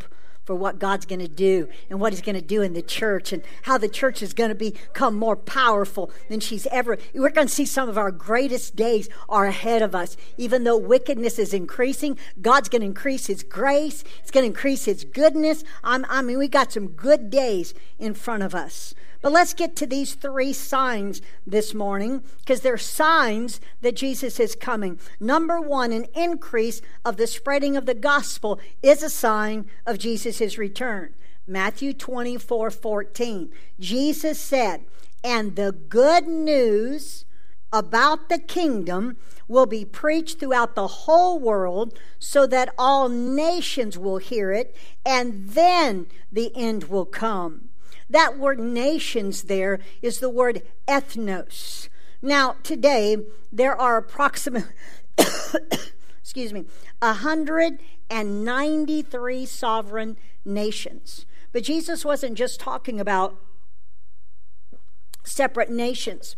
for 0.47 0.55
what 0.55 0.79
God's 0.79 1.05
going 1.05 1.21
to 1.21 1.29
do 1.29 1.69
and 1.91 2.01
what 2.01 2.13
He's 2.13 2.23
going 2.23 2.37
to 2.37 2.41
do 2.41 2.63
in 2.63 2.73
the 2.73 2.81
church 2.81 3.33
and 3.33 3.43
how 3.63 3.77
the 3.77 3.89
church 3.89 4.23
is 4.23 4.33
going 4.33 4.51
to 4.51 4.55
become 4.55 5.17
more 5.17 5.37
powerful 5.37 6.11
than 6.29 6.39
she's 6.39 6.67
ever. 6.69 6.97
We're 7.13 7.31
going 7.31 7.49
to 7.49 7.53
see 7.53 7.67
some 7.67 7.89
of 7.89 7.99
our 7.99 8.13
greatest 8.13 8.77
days 8.77 9.09
are 9.29 9.47
ahead 9.47 9.83
of 9.83 9.95
us. 9.95 10.17
Even 10.39 10.63
though 10.63 10.79
wickedness 10.79 11.41
is 11.41 11.53
increasing, 11.53 12.17
God's 12.41 12.69
going 12.69 12.83
to 12.83 12.87
increase 12.87 13.27
His 13.27 13.43
grace. 13.43 14.05
It's 14.21 14.31
going 14.31 14.45
to 14.45 14.49
increase 14.49 14.85
His 14.85 15.05
goodness. 15.05 15.65
I'm, 15.83 16.07
I 16.09 16.23
mean, 16.23 16.39
we 16.39 16.47
got 16.47 16.73
some 16.73 16.89
good 16.89 17.29
days 17.29 17.75
in 17.99 18.15
front 18.15 18.45
of 18.45 18.55
us. 18.55 18.95
But 19.23 19.33
let's 19.33 19.55
get 19.55 19.77
to 19.77 19.87
these 19.87 20.15
three 20.15 20.53
signs 20.53 21.23
this 21.47 21.75
morning 21.75 22.23
because 22.41 22.61
they're 22.61 22.79
signs 22.79 23.61
that 23.81 23.97
Jesus 23.97 24.39
is 24.39 24.55
coming. 24.55 24.99
Number 25.19 25.61
one, 25.61 25.93
an 25.93 26.07
increase 26.15 26.83
of 27.05 27.17
the 27.17 27.27
spreading 27.27 27.77
of 27.77 27.87
the 27.87 27.95
gospel 27.95 28.61
is 28.83 29.03
a 29.03 29.11
sign 29.11 29.67
of 29.87 29.99
Jesus' 29.99 30.59
return. 30.59 31.15
Matthew 31.47 31.93
24 31.93 32.71
14. 32.71 33.53
Jesus 33.79 34.41
said, 34.41 34.85
And 35.23 35.57
the 35.57 35.73
good 35.73 36.27
news 36.27 37.25
about 37.73 38.29
the 38.29 38.39
kingdom 38.39 39.17
will 39.49 39.67
be 39.67 39.85
preached 39.85 40.41
throughout 40.41 40.75
the 40.75 40.89
whole 40.89 41.39
world 41.39 41.99
so 42.19 42.47
that 42.47 42.75
all 42.77 43.09
nations 43.09 43.97
will 43.97 44.19
hear 44.19 44.53
it, 44.53 44.75
and 45.05 45.51
then 45.51 46.07
the 46.33 46.55
end 46.57 46.85
will 46.85 47.05
come. 47.05 47.69
That 48.09 48.39
word 48.39 48.59
nations 48.59 49.43
there 49.45 49.79
is 50.03 50.19
the 50.21 50.31
word 50.31 50.63
ethnos. 50.87 51.89
Now, 52.23 52.55
today, 52.63 53.17
there 53.53 53.79
are 53.79 53.99
approximately, 53.99 54.73
excuse 56.21 56.53
me, 56.53 56.65
193 57.01 59.47
sovereign 59.47 60.17
nations. 60.45 61.27
But 61.53 61.65
Jesus 61.65 62.05
wasn't 62.05 62.39
just 62.39 62.61
talking 62.61 63.01
about 63.01 63.37
separate 65.25 65.71
nations. 65.71 66.37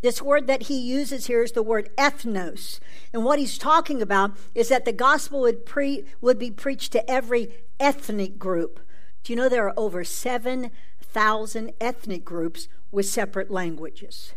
This 0.00 0.22
word 0.22 0.46
that 0.46 0.64
he 0.64 0.78
uses 0.78 1.26
here 1.26 1.42
is 1.42 1.52
the 1.52 1.62
word 1.62 1.90
ethnos. 1.96 2.80
And 3.12 3.24
what 3.24 3.38
he's 3.38 3.58
talking 3.58 4.02
about 4.02 4.36
is 4.54 4.68
that 4.68 4.84
the 4.84 4.92
gospel 4.92 5.40
would, 5.40 5.66
pre, 5.66 6.04
would 6.20 6.38
be 6.38 6.50
preached 6.50 6.92
to 6.92 7.10
every 7.10 7.48
ethnic 7.80 8.38
group. 8.38 8.80
Do 9.22 9.32
you 9.32 9.36
know 9.36 9.48
there 9.48 9.66
are 9.66 9.74
over 9.76 10.04
7,000 10.04 11.72
ethnic 11.80 12.24
groups 12.24 12.68
with 12.90 13.06
separate 13.06 13.50
languages? 13.50 14.32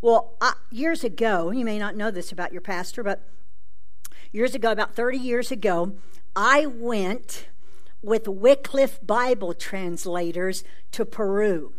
Well, 0.00 0.34
I, 0.40 0.54
years 0.70 1.04
ago, 1.04 1.50
you 1.50 1.64
may 1.64 1.78
not 1.78 1.96
know 1.96 2.10
this 2.10 2.32
about 2.32 2.52
your 2.52 2.60
pastor, 2.60 3.02
but 3.02 3.26
years 4.32 4.54
ago, 4.54 4.70
about 4.72 4.94
30 4.94 5.18
years 5.18 5.50
ago, 5.50 5.94
I 6.36 6.66
went 6.66 7.48
with 8.02 8.28
Wycliffe 8.28 8.98
Bible 9.04 9.54
translators 9.54 10.64
to 10.92 11.06
Peru. 11.06 11.72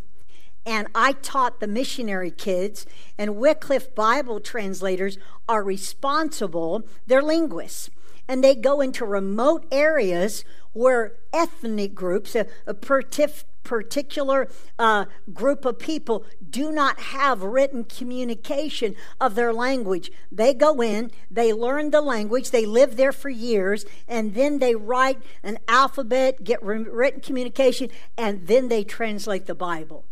And 0.66 0.88
I 0.96 1.12
taught 1.12 1.60
the 1.60 1.68
missionary 1.68 2.32
kids, 2.32 2.88
and 3.18 3.36
Wycliffe 3.36 3.94
Bible 3.94 4.40
translators 4.40 5.20
are 5.48 5.64
responsible, 5.64 6.88
they're 7.06 7.22
linguists 7.22 7.92
and 8.28 8.44
they 8.44 8.56
go 8.56 8.82
into 8.82 9.06
remote 9.06 9.66
areas 9.72 10.44
where 10.76 11.14
ethnic 11.32 11.96
groups, 11.96 12.36
a, 12.36 12.46
a 12.68 12.74
particular 12.74 14.50
uh, 14.78 15.06
group 15.32 15.64
of 15.64 15.80
people, 15.80 16.26
do 16.48 16.70
not 16.70 17.00
have 17.00 17.42
written 17.42 17.86
communication 17.86 18.94
of 19.22 19.36
their 19.36 19.54
language. 19.54 20.12
They 20.30 20.54
go 20.54 20.82
in, 20.82 21.12
they 21.32 21.54
learn 21.54 21.92
the 21.92 22.02
language, 22.02 22.52
they 22.52 22.66
live 22.66 22.98
there 22.98 23.14
for 23.14 23.30
years, 23.30 23.86
and 24.06 24.36
then 24.36 24.60
they 24.60 24.76
write 24.76 25.22
an 25.44 25.60
alphabet, 25.70 26.44
get 26.44 26.62
written 26.62 27.22
communication, 27.22 27.90
and 28.18 28.46
then 28.46 28.68
they 28.68 28.84
translate 28.84 29.46
the 29.46 29.56
Bible, 29.56 30.04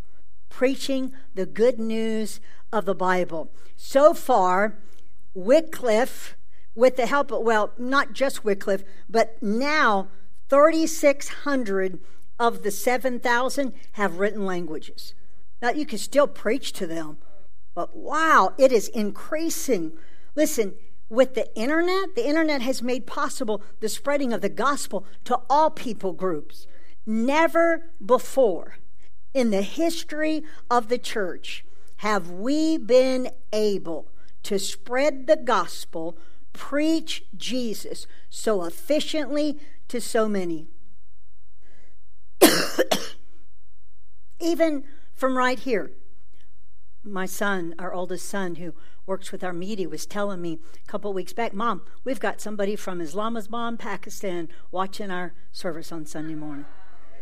preaching 0.48 1.12
the 1.36 1.46
good 1.46 1.78
news 1.78 2.40
of 2.72 2.86
the 2.86 2.96
Bible. 2.96 3.52
So 3.76 4.14
far, 4.14 4.78
Wycliffe 5.34 6.38
with 6.74 6.96
the 6.96 7.06
help 7.06 7.34
of, 7.34 7.42
well, 7.42 7.74
not 7.78 8.14
just 8.14 8.46
Wycliffe, 8.46 8.86
but 9.10 9.44
now 9.44 10.08
3,600 10.50 12.00
of 12.40 12.64
the 12.64 12.72
7,000 12.72 13.74
have 13.94 14.20
written 14.20 14.46
languages. 14.46 15.14
Now, 15.62 15.72
you 15.72 15.86
can 15.86 15.98
still 15.98 16.28
preach 16.28 16.74
to 16.74 16.88
them, 16.88 17.18
but 17.74 17.96
wow, 17.96 18.54
it 18.58 18.72
is 18.72 18.90
increasing. 18.90 19.94
Listen, 20.36 20.74
with 21.10 21.36
the 21.36 21.56
internet, 21.56 22.16
the 22.16 22.28
internet 22.28 22.62
has 22.62 22.82
made 22.82 23.08
possible 23.08 23.62
the 23.80 23.90
spreading 23.90 24.34
of 24.34 24.42
the 24.42 24.50
gospel 24.50 25.06
to 25.26 25.40
all 25.50 25.70
people 25.70 26.14
groups. 26.14 26.68
Never 27.06 27.92
before 28.04 28.78
in 29.34 29.50
the 29.52 29.62
history 29.62 30.44
of 30.70 30.90
the 30.90 30.98
church 30.98 31.66
have 31.98 32.30
we 32.30 32.78
been 32.78 33.30
able 33.52 34.10
to 34.44 34.60
spread 34.60 35.28
the 35.28 35.38
gospel 35.38 36.18
preach 36.52 37.24
Jesus 37.36 38.06
so 38.30 38.64
efficiently 38.64 39.60
to 39.94 40.02
so 40.02 40.28
many. 40.28 40.66
Even 44.40 44.86
from 45.14 45.38
right 45.38 45.60
here, 45.60 45.92
my 47.04 47.28
son, 47.28 47.76
our 47.78 47.94
oldest 47.94 48.28
son, 48.28 48.56
who 48.56 48.74
works 49.06 49.32
with 49.32 49.44
our 49.44 49.54
media, 49.54 49.88
was 49.88 50.08
telling 50.08 50.42
me 50.42 50.58
a 50.84 50.88
couple 50.88 51.14
weeks 51.14 51.32
back, 51.32 51.54
Mom, 51.54 51.84
we've 52.04 52.20
got 52.20 52.42
somebody 52.42 52.76
from 52.76 53.02
Islamabad, 53.02 53.78
Pakistan, 53.78 54.50
watching 54.72 55.12
our 55.12 55.36
service 55.52 55.92
on 55.92 56.08
Sunday 56.08 56.34
morning. 56.34 56.66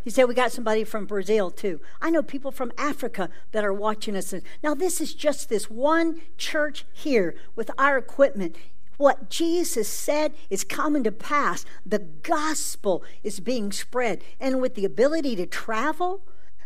He 0.01 0.09
said, 0.09 0.29
We 0.29 0.33
got 0.33 0.53
somebody 0.53 0.85
from 0.85 1.05
Brazil 1.05 1.51
too. 1.51 1.81
I 2.01 2.09
know 2.09 2.23
people 2.23 2.53
from 2.53 2.71
Africa 2.77 3.29
that 3.51 3.65
are 3.65 3.73
watching 3.73 4.15
us. 4.15 4.33
Now, 4.63 4.75
this 4.75 5.01
is 5.01 5.13
just 5.13 5.49
this 5.49 5.69
one 5.69 6.21
church 6.37 6.85
here 6.93 7.35
with 7.53 7.69
our 7.77 7.97
equipment. 7.97 8.55
What 9.01 9.31
Jesus 9.31 9.87
said 9.87 10.35
is 10.51 10.63
coming 10.63 11.03
to 11.05 11.11
pass. 11.11 11.65
The 11.83 11.97
gospel 11.97 13.03
is 13.23 13.39
being 13.39 13.71
spread. 13.71 14.23
And 14.39 14.61
with 14.61 14.75
the 14.75 14.85
ability 14.85 15.35
to 15.37 15.47
travel, 15.47 16.21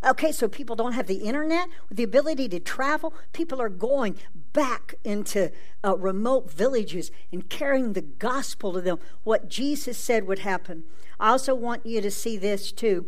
okay, 0.06 0.34
so 0.34 0.50
people 0.50 0.76
don't 0.76 0.92
have 0.92 1.08
the 1.08 1.24
internet, 1.24 1.70
with 1.88 1.98
the 1.98 2.04
ability 2.04 2.50
to 2.50 2.60
travel, 2.60 3.14
people 3.32 3.62
are 3.62 3.70
going 3.70 4.18
back 4.52 4.96
into 5.06 5.50
uh, 5.82 5.96
remote 5.96 6.52
villages 6.52 7.10
and 7.32 7.50
carrying 7.50 7.94
the 7.94 8.02
gospel 8.02 8.74
to 8.74 8.82
them, 8.82 9.00
what 9.24 9.48
Jesus 9.48 9.98
said 9.98 10.28
would 10.28 10.40
happen. 10.40 10.84
I 11.18 11.30
also 11.30 11.56
want 11.56 11.86
you 11.86 12.02
to 12.02 12.12
see 12.12 12.36
this 12.36 12.74
too. 12.74 13.06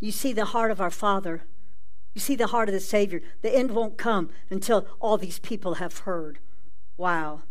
You 0.00 0.10
see 0.10 0.32
the 0.32 0.46
heart 0.46 0.72
of 0.72 0.80
our 0.80 0.90
Father. 0.90 1.44
You 2.14 2.20
see 2.20 2.34
the 2.34 2.48
heart 2.48 2.68
of 2.68 2.72
the 2.72 2.80
Savior. 2.80 3.22
The 3.42 3.56
end 3.56 3.70
won't 3.70 3.96
come 3.96 4.28
until 4.50 4.88
all 4.98 5.18
these 5.18 5.38
people 5.38 5.74
have 5.74 5.98
heard. 5.98 6.40
Wow. 6.96 7.42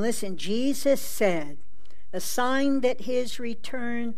Listen, 0.00 0.38
Jesus 0.38 1.02
said, 1.02 1.58
a 2.14 2.20
sign 2.20 2.80
that 2.80 3.02
his 3.02 3.38
return 3.38 4.14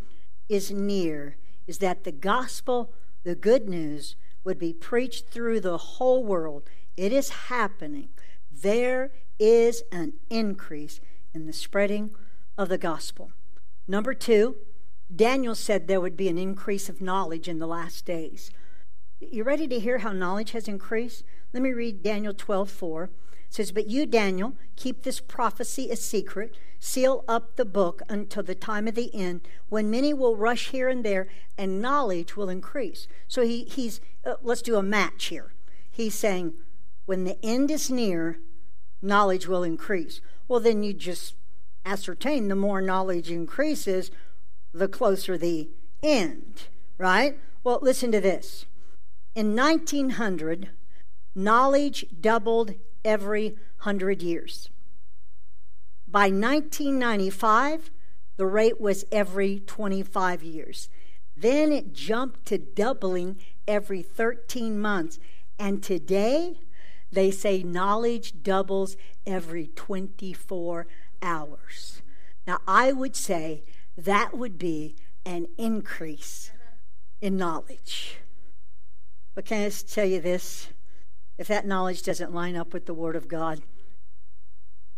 is 0.48 0.70
near 0.70 1.36
is 1.66 1.78
that 1.78 2.04
the 2.04 2.12
gospel, 2.12 2.92
the 3.24 3.34
good 3.34 3.68
news, 3.68 4.14
would 4.44 4.58
be 4.58 4.72
preached 4.72 5.28
through 5.28 5.60
the 5.60 5.78
whole 5.78 6.22
world. 6.22 6.68
It 6.96 7.12
is 7.12 7.48
happening. 7.48 8.10
There 8.52 9.10
is 9.40 9.82
an 9.90 10.12
increase 10.30 11.00
in 11.32 11.46
the 11.46 11.52
spreading 11.52 12.14
of 12.56 12.68
the 12.68 12.78
gospel. 12.78 13.32
Number 13.88 14.14
two, 14.14 14.56
Daniel 15.14 15.56
said 15.56 15.88
there 15.88 16.00
would 16.00 16.16
be 16.16 16.28
an 16.28 16.38
increase 16.38 16.88
of 16.88 17.00
knowledge 17.00 17.48
in 17.48 17.58
the 17.58 17.66
last 17.66 18.04
days. 18.04 18.50
You 19.20 19.44
ready 19.44 19.68
to 19.68 19.78
hear 19.78 19.98
how 19.98 20.12
knowledge 20.12 20.50
has 20.52 20.66
increased? 20.66 21.24
Let 21.52 21.62
me 21.62 21.72
read 21.72 22.02
Daniel 22.02 22.34
12 22.34 22.68
4 22.68 23.04
It 23.04 23.10
says, 23.48 23.70
But 23.70 23.86
you, 23.86 24.06
Daniel, 24.06 24.54
keep 24.74 25.02
this 25.02 25.20
prophecy 25.20 25.88
a 25.90 25.96
secret, 25.96 26.56
seal 26.80 27.24
up 27.28 27.54
the 27.54 27.64
book 27.64 28.02
until 28.08 28.42
the 28.42 28.56
time 28.56 28.88
of 28.88 28.96
the 28.96 29.14
end, 29.14 29.42
when 29.68 29.90
many 29.90 30.12
will 30.12 30.36
rush 30.36 30.70
here 30.70 30.88
and 30.88 31.04
there, 31.04 31.28
and 31.56 31.80
knowledge 31.80 32.36
will 32.36 32.48
increase. 32.48 33.06
So 33.28 33.42
he, 33.42 33.64
he's, 33.64 34.00
uh, 34.24 34.34
let's 34.42 34.62
do 34.62 34.76
a 34.76 34.82
match 34.82 35.26
here. 35.26 35.54
He's 35.90 36.14
saying, 36.14 36.54
when 37.06 37.24
the 37.24 37.38
end 37.44 37.70
is 37.70 37.90
near, 37.90 38.40
knowledge 39.00 39.46
will 39.46 39.62
increase. 39.62 40.20
Well, 40.48 40.60
then 40.60 40.82
you 40.82 40.92
just 40.92 41.34
ascertain 41.86 42.48
the 42.48 42.56
more 42.56 42.80
knowledge 42.80 43.30
increases, 43.30 44.10
the 44.72 44.88
closer 44.88 45.38
the 45.38 45.68
end, 46.02 46.64
right? 46.98 47.38
Well, 47.62 47.78
listen 47.80 48.10
to 48.10 48.20
this. 48.20 48.66
In 49.34 49.56
1900, 49.56 50.70
knowledge 51.34 52.06
doubled 52.20 52.74
every 53.04 53.56
100 53.78 54.22
years. 54.22 54.70
By 56.06 56.30
1995, 56.30 57.90
the 58.36 58.46
rate 58.46 58.80
was 58.80 59.04
every 59.10 59.58
25 59.58 60.44
years. 60.44 60.88
Then 61.36 61.72
it 61.72 61.92
jumped 61.92 62.46
to 62.46 62.58
doubling 62.58 63.38
every 63.66 64.02
13 64.02 64.78
months. 64.78 65.18
And 65.58 65.82
today, 65.82 66.60
they 67.10 67.32
say 67.32 67.64
knowledge 67.64 68.42
doubles 68.44 68.96
every 69.26 69.66
24 69.66 70.86
hours. 71.22 72.02
Now, 72.46 72.58
I 72.68 72.92
would 72.92 73.16
say 73.16 73.64
that 73.96 74.36
would 74.36 74.58
be 74.58 74.94
an 75.26 75.48
increase 75.58 76.52
in 77.20 77.36
knowledge. 77.36 78.18
But 79.34 79.44
can 79.44 79.62
I 79.62 79.64
just 79.66 79.92
tell 79.92 80.04
you 80.04 80.20
this? 80.20 80.68
If 81.36 81.48
that 81.48 81.66
knowledge 81.66 82.02
doesn't 82.02 82.32
line 82.32 82.56
up 82.56 82.72
with 82.72 82.86
the 82.86 82.94
Word 82.94 83.16
of 83.16 83.26
God, 83.26 83.62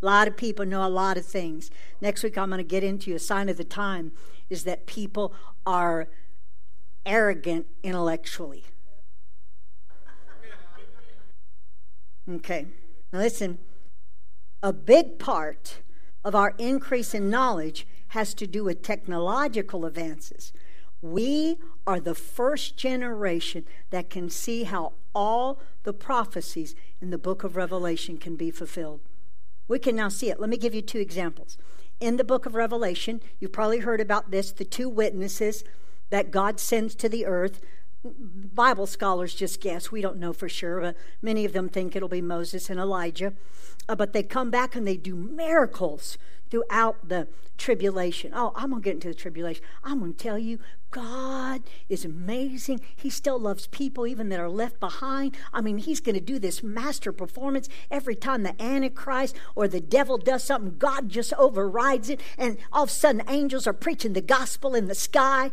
a 0.01 0.05
lot 0.05 0.27
of 0.27 0.37
people 0.37 0.65
know 0.65 0.85
a 0.85 0.89
lot 0.89 1.17
of 1.17 1.25
things. 1.25 1.71
Next 1.99 2.21
week, 2.21 2.37
I'm 2.37 2.49
going 2.49 2.59
to 2.59 2.63
get 2.63 2.83
into 2.83 3.15
a 3.15 3.19
sign 3.19 3.49
of 3.49 3.57
the 3.57 3.63
time 3.63 4.11
is 4.49 4.63
that 4.63 4.85
people 4.85 5.33
are 5.65 6.07
arrogant 7.05 7.65
intellectually. 7.81 8.65
Okay, 12.29 12.67
now 13.11 13.19
listen. 13.19 13.57
A 14.61 14.73
big 14.73 15.17
part 15.17 15.81
of 16.23 16.35
our 16.35 16.53
increase 16.57 17.13
in 17.13 17.29
knowledge 17.29 17.87
has 18.09 18.33
to 18.35 18.45
do 18.45 18.63
with 18.63 18.81
technological 18.81 19.85
advances. 19.85 20.51
We 21.01 21.57
are 21.85 21.99
the 21.99 22.15
first 22.15 22.75
generation 22.77 23.65
that 23.91 24.09
can 24.09 24.29
see 24.29 24.63
how 24.63 24.93
all 25.13 25.59
the 25.83 25.93
prophecies 25.93 26.75
in 27.01 27.09
the 27.09 27.17
book 27.17 27.43
of 27.43 27.55
Revelation 27.55 28.17
can 28.17 28.35
be 28.35 28.51
fulfilled. 28.51 29.01
We 29.67 29.79
can 29.79 29.95
now 29.95 30.09
see 30.09 30.29
it. 30.29 30.39
Let 30.39 30.49
me 30.49 30.57
give 30.57 30.73
you 30.73 30.81
two 30.81 30.99
examples. 30.99 31.57
In 31.99 32.17
the 32.17 32.23
book 32.23 32.45
of 32.45 32.55
Revelation, 32.55 33.21
you've 33.39 33.51
probably 33.51 33.79
heard 33.79 34.01
about 34.01 34.31
this 34.31 34.51
the 34.51 34.65
two 34.65 34.89
witnesses 34.89 35.63
that 36.09 36.31
God 36.31 36.59
sends 36.59 36.95
to 36.95 37.09
the 37.09 37.25
earth. 37.25 37.59
Bible 38.17 38.87
scholars 38.87 39.33
just 39.33 39.61
guess. 39.61 39.91
We 39.91 40.01
don't 40.01 40.17
know 40.17 40.33
for 40.33 40.49
sure, 40.49 40.81
but 40.81 40.97
many 41.21 41.45
of 41.45 41.53
them 41.53 41.69
think 41.69 41.95
it'll 41.95 42.09
be 42.09 42.21
Moses 42.21 42.69
and 42.69 42.79
Elijah. 42.79 43.33
Uh, 43.89 43.95
but 43.95 44.13
they 44.13 44.23
come 44.23 44.49
back 44.49 44.75
and 44.75 44.87
they 44.87 44.97
do 44.97 45.15
miracles 45.15 46.17
throughout 46.49 47.07
the 47.07 47.27
tribulation. 47.57 48.31
Oh, 48.33 48.51
I'm 48.55 48.69
going 48.69 48.81
to 48.81 48.85
get 48.85 48.93
into 48.95 49.07
the 49.09 49.13
tribulation. 49.13 49.63
I'm 49.83 49.99
going 49.99 50.13
to 50.13 50.17
tell 50.17 50.37
you, 50.37 50.59
God 50.91 51.63
is 51.89 52.05
amazing. 52.05 52.81
He 52.95 53.09
still 53.09 53.39
loves 53.39 53.67
people, 53.67 54.07
even 54.07 54.29
that 54.29 54.39
are 54.39 54.49
left 54.49 54.79
behind. 54.79 55.35
I 55.53 55.61
mean, 55.61 55.79
He's 55.79 55.99
going 55.99 56.15
to 56.15 56.21
do 56.21 56.39
this 56.39 56.63
master 56.63 57.11
performance 57.11 57.67
every 57.91 58.15
time 58.15 58.43
the 58.43 58.61
Antichrist 58.61 59.35
or 59.55 59.67
the 59.67 59.81
devil 59.81 60.17
does 60.17 60.43
something. 60.43 60.77
God 60.77 61.09
just 61.09 61.33
overrides 61.33 62.09
it, 62.09 62.21
and 62.37 62.57
all 62.71 62.83
of 62.83 62.89
a 62.89 62.93
sudden, 62.93 63.23
angels 63.27 63.67
are 63.67 63.73
preaching 63.73 64.13
the 64.13 64.21
gospel 64.21 64.75
in 64.75 64.87
the 64.87 64.95
sky. 64.95 65.51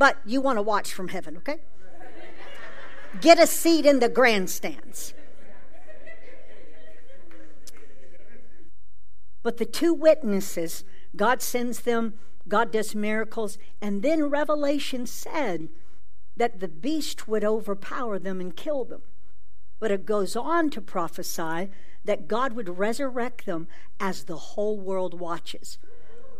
But 0.00 0.16
you 0.24 0.40
want 0.40 0.56
to 0.56 0.62
watch 0.62 0.94
from 0.94 1.08
heaven, 1.08 1.36
okay? 1.36 1.58
Get 3.20 3.38
a 3.38 3.46
seat 3.46 3.84
in 3.84 3.98
the 3.98 4.08
grandstands. 4.08 5.12
But 9.42 9.58
the 9.58 9.66
two 9.66 9.92
witnesses, 9.92 10.84
God 11.14 11.42
sends 11.42 11.80
them, 11.80 12.14
God 12.48 12.72
does 12.72 12.94
miracles, 12.94 13.58
and 13.82 14.02
then 14.02 14.30
Revelation 14.30 15.04
said 15.04 15.68
that 16.34 16.60
the 16.60 16.68
beast 16.68 17.28
would 17.28 17.44
overpower 17.44 18.18
them 18.18 18.40
and 18.40 18.56
kill 18.56 18.86
them. 18.86 19.02
But 19.80 19.90
it 19.90 20.06
goes 20.06 20.34
on 20.34 20.70
to 20.70 20.80
prophesy 20.80 21.68
that 22.06 22.26
God 22.26 22.54
would 22.54 22.78
resurrect 22.78 23.44
them 23.44 23.68
as 24.00 24.24
the 24.24 24.38
whole 24.38 24.80
world 24.80 25.20
watches. 25.20 25.76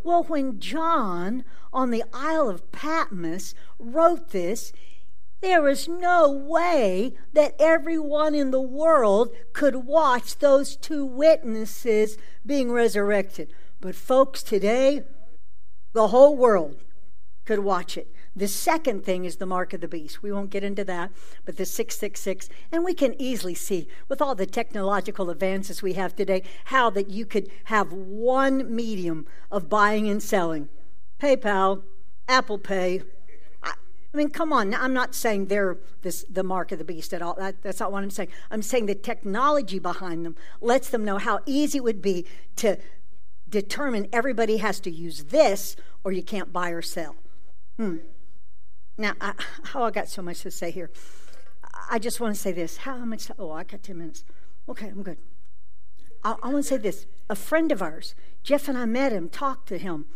Well, 0.02 0.24
when 0.24 0.60
John 0.60 1.44
on 1.72 1.90
the 1.90 2.04
Isle 2.12 2.48
of 2.48 2.72
Patmos 2.72 3.54
wrote 3.78 4.30
this, 4.30 4.72
there 5.40 5.68
is 5.68 5.88
no 5.88 6.30
way 6.30 7.14
that 7.32 7.54
everyone 7.58 8.34
in 8.34 8.50
the 8.50 8.60
world 8.60 9.30
could 9.52 9.86
watch 9.86 10.38
those 10.38 10.76
two 10.76 11.04
witnesses 11.04 12.18
being 12.44 12.70
resurrected. 12.70 13.52
But, 13.80 13.94
folks, 13.94 14.42
today, 14.42 15.04
the 15.92 16.08
whole 16.08 16.36
world 16.36 16.82
could 17.46 17.60
watch 17.60 17.96
it. 17.96 18.12
The 18.36 18.46
second 18.46 19.04
thing 19.04 19.24
is 19.24 19.36
the 19.36 19.46
mark 19.46 19.72
of 19.72 19.80
the 19.80 19.88
beast. 19.88 20.22
We 20.22 20.30
won't 20.30 20.50
get 20.50 20.62
into 20.62 20.84
that, 20.84 21.10
but 21.44 21.56
the 21.56 21.66
666. 21.66 22.48
And 22.70 22.84
we 22.84 22.94
can 22.94 23.20
easily 23.20 23.54
see, 23.54 23.88
with 24.08 24.22
all 24.22 24.36
the 24.36 24.46
technological 24.46 25.30
advances 25.30 25.82
we 25.82 25.94
have 25.94 26.14
today, 26.14 26.44
how 26.66 26.90
that 26.90 27.10
you 27.10 27.26
could 27.26 27.50
have 27.64 27.92
one 27.92 28.74
medium 28.74 29.26
of 29.50 29.68
buying 29.68 30.08
and 30.08 30.22
selling 30.22 30.68
PayPal, 31.18 31.82
Apple 32.28 32.58
Pay. 32.58 33.02
I, 33.64 33.74
mean, 34.14 34.30
come 34.30 34.52
on. 34.52 34.74
I'm 34.74 34.94
not 34.94 35.14
saying 35.14 35.46
they're 35.46 35.78
this, 36.02 36.24
the 36.30 36.44
mark 36.44 36.70
of 36.70 36.78
the 36.78 36.84
beast 36.84 37.12
at 37.12 37.22
all. 37.22 37.34
That, 37.34 37.60
that's 37.62 37.80
not 37.80 37.90
what 37.90 38.04
I'm 38.04 38.10
saying. 38.10 38.28
I'm 38.52 38.62
saying 38.62 38.86
the 38.86 38.94
technology 38.94 39.80
behind 39.80 40.24
them 40.24 40.36
lets 40.60 40.88
them 40.88 41.04
know 41.04 41.18
how 41.18 41.40
easy 41.46 41.78
it 41.78 41.84
would 41.84 42.00
be 42.00 42.26
to 42.56 42.78
determine 43.48 44.06
everybody 44.12 44.58
has 44.58 44.78
to 44.80 44.90
use 44.90 45.24
this 45.24 45.74
or 46.04 46.12
you 46.12 46.22
can't 46.22 46.52
buy 46.52 46.70
or 46.70 46.80
sell. 46.80 47.16
Hmm. 47.76 47.96
Now, 48.96 49.14
I, 49.20 49.34
oh, 49.74 49.84
I 49.84 49.90
got 49.90 50.08
so 50.08 50.22
much 50.22 50.40
to 50.42 50.50
say 50.50 50.70
here. 50.70 50.90
I 51.90 51.98
just 51.98 52.20
want 52.20 52.34
to 52.34 52.40
say 52.40 52.52
this. 52.52 52.78
How 52.78 52.96
much? 52.96 53.30
Oh, 53.38 53.50
I 53.50 53.64
got 53.64 53.82
10 53.82 53.98
minutes. 53.98 54.24
Okay, 54.68 54.88
I'm 54.88 55.02
good. 55.02 55.18
I, 56.22 56.36
I 56.42 56.52
want 56.52 56.64
to 56.64 56.68
say 56.68 56.76
this. 56.76 57.06
A 57.28 57.36
friend 57.36 57.72
of 57.72 57.82
ours, 57.82 58.14
Jeff 58.42 58.68
and 58.68 58.76
I 58.76 58.86
met 58.86 59.12
him, 59.12 59.28
talked 59.28 59.68
to 59.68 59.78
him, 59.78 60.06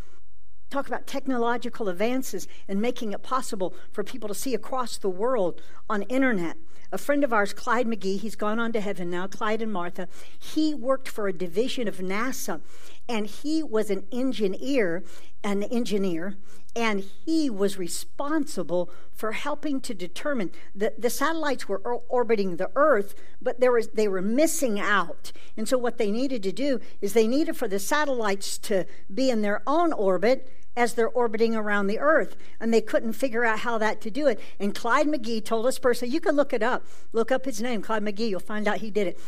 talk 0.69 0.87
about 0.87 1.07
technological 1.07 1.89
advances 1.89 2.47
and 2.67 2.81
making 2.81 3.13
it 3.13 3.23
possible 3.23 3.73
for 3.91 4.03
people 4.03 4.27
to 4.27 4.35
see 4.35 4.53
across 4.53 4.97
the 4.97 5.09
world 5.09 5.61
on 5.89 6.01
internet. 6.03 6.57
A 6.91 6.97
friend 6.97 7.23
of 7.23 7.33
ours, 7.33 7.53
Clyde 7.53 7.87
McGee, 7.87 8.19
he's 8.19 8.35
gone 8.35 8.59
on 8.59 8.71
to 8.73 8.81
heaven 8.81 9.09
now, 9.09 9.27
Clyde 9.27 9.61
and 9.61 9.71
Martha, 9.71 10.07
he 10.37 10.73
worked 10.73 11.07
for 11.07 11.27
a 11.27 11.33
division 11.33 11.87
of 11.87 11.97
NASA 11.97 12.61
and 13.07 13.27
he 13.27 13.61
was 13.61 13.89
an 13.89 14.05
engineer, 14.11 15.03
an 15.43 15.63
engineer, 15.63 16.37
and 16.75 17.05
he 17.25 17.49
was 17.49 17.77
responsible 17.77 18.89
for 19.13 19.31
helping 19.31 19.79
to 19.79 19.93
determine 19.93 20.51
that 20.73 21.01
the 21.01 21.09
satellites 21.09 21.69
were 21.69 21.79
orbiting 22.09 22.57
the 22.57 22.69
earth 22.75 23.15
but 23.41 23.59
there 23.59 23.71
was 23.71 23.87
they 23.89 24.07
were 24.07 24.21
missing 24.21 24.79
out. 24.79 25.31
And 25.55 25.69
so 25.69 25.77
what 25.77 25.97
they 25.97 26.11
needed 26.11 26.43
to 26.43 26.51
do 26.51 26.81
is 26.99 27.13
they 27.13 27.27
needed 27.27 27.55
for 27.55 27.67
the 27.67 27.79
satellites 27.79 28.57
to 28.59 28.85
be 29.13 29.29
in 29.29 29.41
their 29.41 29.61
own 29.65 29.93
orbit 29.93 30.51
as 30.75 30.95
they're 30.95 31.07
orbiting 31.07 31.55
around 31.55 31.87
the 31.87 31.99
earth 31.99 32.35
and 32.59 32.73
they 32.73 32.81
couldn't 32.81 33.13
figure 33.13 33.45
out 33.45 33.59
how 33.59 33.77
that 33.77 34.01
to 34.01 34.11
do 34.11 34.27
it. 34.27 34.41
And 34.59 34.75
clyde 34.75 35.07
mcgee 35.07 35.45
told 35.45 35.65
us 35.65 35.79
personally 35.79 36.13
you 36.13 36.19
can 36.19 36.35
look 36.35 36.51
it 36.51 36.63
up. 36.63 36.85
Look 37.13 37.31
up 37.31 37.45
his 37.45 37.61
name 37.61 37.81
clyde 37.81 38.03
mcgee 38.03 38.29
you'll 38.29 38.39
find 38.41 38.67
out 38.67 38.79
he 38.79 38.91
did 38.91 39.07
it 39.07 39.19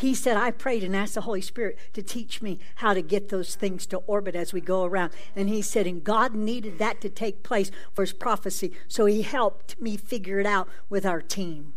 he 0.00 0.14
said, 0.14 0.38
I 0.38 0.50
prayed 0.50 0.82
and 0.82 0.96
asked 0.96 1.14
the 1.14 1.20
Holy 1.20 1.42
Spirit 1.42 1.78
to 1.92 2.02
teach 2.02 2.40
me 2.40 2.58
how 2.76 2.94
to 2.94 3.02
get 3.02 3.28
those 3.28 3.54
things 3.54 3.84
to 3.88 3.98
orbit 3.98 4.34
as 4.34 4.50
we 4.50 4.62
go 4.62 4.84
around. 4.84 5.12
And 5.36 5.50
he 5.50 5.60
said, 5.60 5.86
and 5.86 6.02
God 6.02 6.34
needed 6.34 6.78
that 6.78 7.02
to 7.02 7.10
take 7.10 7.42
place 7.42 7.70
for 7.92 8.00
his 8.02 8.14
prophecy. 8.14 8.72
So 8.88 9.04
he 9.04 9.20
helped 9.20 9.78
me 9.78 9.98
figure 9.98 10.40
it 10.40 10.46
out 10.46 10.68
with 10.88 11.04
our 11.04 11.20
team. 11.20 11.74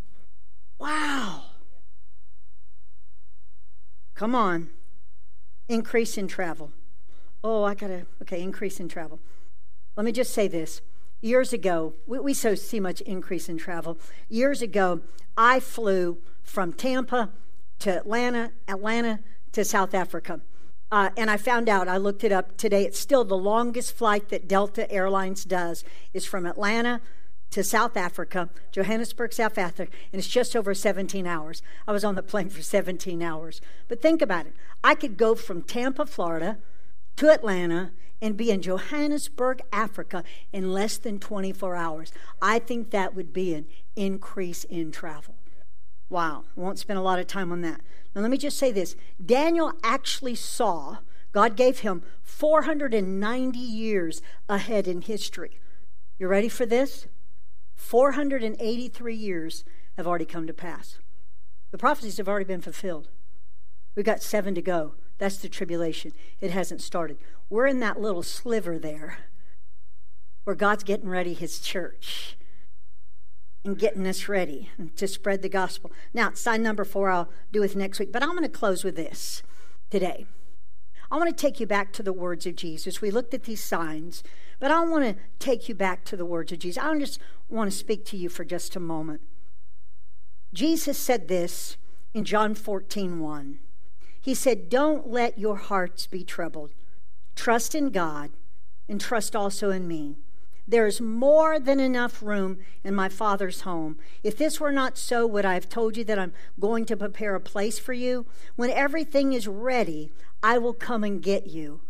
Wow. 0.80 1.44
Come 4.16 4.36
on. 4.36 4.70
Increase 5.68 6.18
in 6.18 6.30
travel. 6.30 6.72
Oh, 7.44 7.66
I 7.66 7.74
got 7.74 7.88
to, 7.88 8.06
okay, 8.22 8.42
increase 8.42 8.80
in 8.80 8.88
travel. 8.88 9.20
Let 9.98 10.06
me 10.06 10.14
just 10.14 10.34
say 10.34 10.48
this. 10.48 10.82
Years 11.20 11.52
ago, 11.52 11.94
we, 12.08 12.20
we 12.20 12.34
so 12.34 12.56
see 12.56 12.80
much 12.80 13.02
increase 13.02 13.50
in 13.50 13.58
travel. 13.58 13.98
Years 14.30 14.62
ago, 14.62 15.02
I 15.36 15.60
flew 15.60 16.20
from 16.42 16.72
Tampa 16.72 17.30
to 17.84 17.98
Atlanta, 17.98 18.54
Atlanta 18.70 19.20
to 19.52 19.66
South 19.66 19.94
Africa. 19.94 20.40
Uh, 20.90 21.10
and 21.18 21.30
I 21.30 21.36
found 21.36 21.68
out, 21.68 21.90
I 21.90 21.98
looked 21.98 22.24
it 22.24 22.32
up 22.32 22.56
today, 22.56 22.86
it's 22.86 22.98
still 22.98 23.26
the 23.26 23.36
longest 23.36 23.94
flight 23.94 24.30
that 24.30 24.48
Delta 24.48 24.90
Airlines 24.90 25.44
does 25.44 25.84
is 26.14 26.26
from 26.26 26.46
Atlanta 26.46 27.02
to 27.50 27.62
South 27.62 27.98
Africa, 27.98 28.50
Johannesburg, 28.72 29.34
South 29.34 29.58
Africa, 29.58 29.92
and 30.14 30.20
it's 30.20 30.30
just 30.30 30.56
over 30.56 30.74
17 30.74 31.28
hours. 31.28 31.62
I 31.86 31.92
was 31.92 32.06
on 32.06 32.16
the 32.16 32.24
plane 32.24 32.48
for 32.48 32.62
17 32.62 33.22
hours. 33.22 33.60
But 33.90 34.02
think 34.02 34.22
about 34.22 34.46
it. 34.46 34.54
I 34.82 34.96
could 34.96 35.18
go 35.18 35.36
from 35.36 35.62
Tampa, 35.62 36.06
Florida 36.06 36.60
to 37.18 37.32
Atlanta 37.32 37.92
and 38.22 38.38
be 38.38 38.50
in 38.50 38.62
Johannesburg, 38.62 39.62
Africa 39.74 40.24
in 40.54 40.72
less 40.72 40.98
than 40.98 41.20
24 41.20 41.76
hours. 41.76 42.14
I 42.42 42.60
think 42.60 42.92
that 42.92 43.14
would 43.14 43.34
be 43.34 43.54
an 43.54 43.66
increase 43.98 44.64
in 44.64 44.94
travel. 44.94 45.36
Wow, 46.10 46.44
won't 46.56 46.80
spend 46.80 47.00
a 47.00 47.04
lot 47.04 47.20
of 47.20 47.28
time 47.28 47.52
on 47.52 47.62
that. 47.62 47.82
Now, 48.16 48.22
let 48.22 48.32
me 48.32 48.38
just 48.38 48.58
say 48.58 48.72
this 48.72 48.96
Daniel 49.24 49.74
actually 49.84 50.36
saw, 50.36 50.98
God 51.32 51.56
gave 51.56 51.80
him 51.80 52.04
490 52.22 53.58
years 53.58 54.22
ahead 54.48 54.88
in 54.88 55.02
history. 55.02 55.60
You 56.20 56.28
ready 56.28 56.50
for 56.50 56.66
this? 56.66 57.08
483 57.76 59.16
years 59.16 59.66
have 59.98 60.08
already 60.08 60.26
come 60.26 60.48
to 60.48 60.54
pass. 60.54 61.00
The 61.72 61.78
prophecies 61.78 62.18
have 62.18 62.28
already 62.28 62.46
been 62.46 62.62
fulfilled. 62.62 63.10
We've 63.96 64.06
got 64.06 64.22
seven 64.22 64.56
to 64.56 64.62
go. 64.62 64.94
That's 65.18 65.38
the 65.38 65.50
tribulation. 65.50 66.14
It 66.40 66.52
hasn't 66.52 66.82
started. 66.82 67.18
We're 67.50 67.68
in 67.68 67.80
that 67.80 68.00
little 68.00 68.24
sliver 68.24 68.78
there 68.78 69.18
where 70.44 70.56
God's 70.56 70.84
getting 70.84 71.10
ready 71.10 71.34
his 71.34 71.60
church 71.60 72.38
and 73.64 73.78
getting 73.78 74.06
us 74.08 74.28
ready 74.28 74.70
to 74.96 75.08
spread 75.08 75.42
the 75.42 75.50
gospel. 75.50 75.92
Now, 76.14 76.32
sign 76.34 76.64
number 76.64 76.84
four, 76.84 77.10
I'll 77.10 77.30
do 77.52 77.62
with 77.62 77.76
next 77.76 78.00
week, 78.00 78.12
but 78.12 78.22
I'm 78.22 78.32
going 78.32 78.44
to 78.44 78.50
close 78.50 78.84
with 78.84 78.96
this 78.96 79.42
today. 79.90 80.26
I 81.10 81.18
want 81.18 81.30
to 81.30 81.42
take 81.42 81.60
you 81.60 81.68
back 81.68 81.94
to 81.94 82.04
the 82.04 82.12
words 82.12 82.46
of 82.46 82.56
Jesus. 82.56 83.02
We 83.02 83.12
looked 83.12 83.34
at 83.34 83.44
these 83.44 83.64
signs, 83.64 84.24
but 84.60 84.72
I 84.72 84.84
want 84.84 85.06
to 85.06 85.16
take 85.40 85.70
you 85.70 85.76
back 85.76 86.04
to 86.06 86.18
the 86.18 86.26
words 86.26 86.52
of 86.52 86.60
Jesus. 86.60 86.84
I 86.84 86.98
just 86.98 87.20
want 87.50 87.72
to 87.72 87.78
speak 87.78 88.04
to 88.06 88.18
you 88.18 88.30
for 88.30 88.44
just 88.44 88.76
a 88.76 88.80
moment. 88.80 89.22
Jesus 90.54 90.98
said 90.98 91.28
this 91.28 91.78
in 92.14 92.26
John 92.26 92.56
14 92.56 93.20
1. 93.20 93.60
He 94.20 94.34
said, 94.34 94.70
Don't 94.70 95.08
let 95.08 95.38
your 95.38 95.58
hearts 95.58 96.08
be 96.08 96.24
troubled. 96.24 96.72
Trust 97.36 97.76
in 97.76 97.90
God 97.90 98.32
and 98.88 99.00
trust 99.00 99.36
also 99.36 99.70
in 99.70 99.88
me. 99.88 100.18
There 100.68 100.88
is 100.88 101.02
more 101.02 101.60
than 101.60 101.80
enough 101.80 102.24
room 102.24 102.60
in 102.84 102.96
my 102.96 103.10
Father's 103.10 103.62
home. 103.62 103.98
If 104.24 104.38
this 104.38 104.60
were 104.60 104.72
not 104.72 104.98
so, 104.98 105.28
would 105.28 105.46
I 105.46 105.56
have 105.56 105.68
told 105.68 105.98
you 105.98 106.04
that 106.06 106.18
I'm 106.18 106.34
going 106.60 106.86
to 106.86 106.98
prepare 106.98 107.36
a 107.36 107.42
place 107.42 107.80
for 107.80 107.94
you? 107.94 108.26
When 108.56 108.70
everything 108.70 109.34
is 109.34 109.48
ready, 109.48 110.12
I 110.42 110.58
will 110.58 110.74
come 110.74 111.04
and 111.04 111.22
get 111.22 111.48
you, 111.48 111.82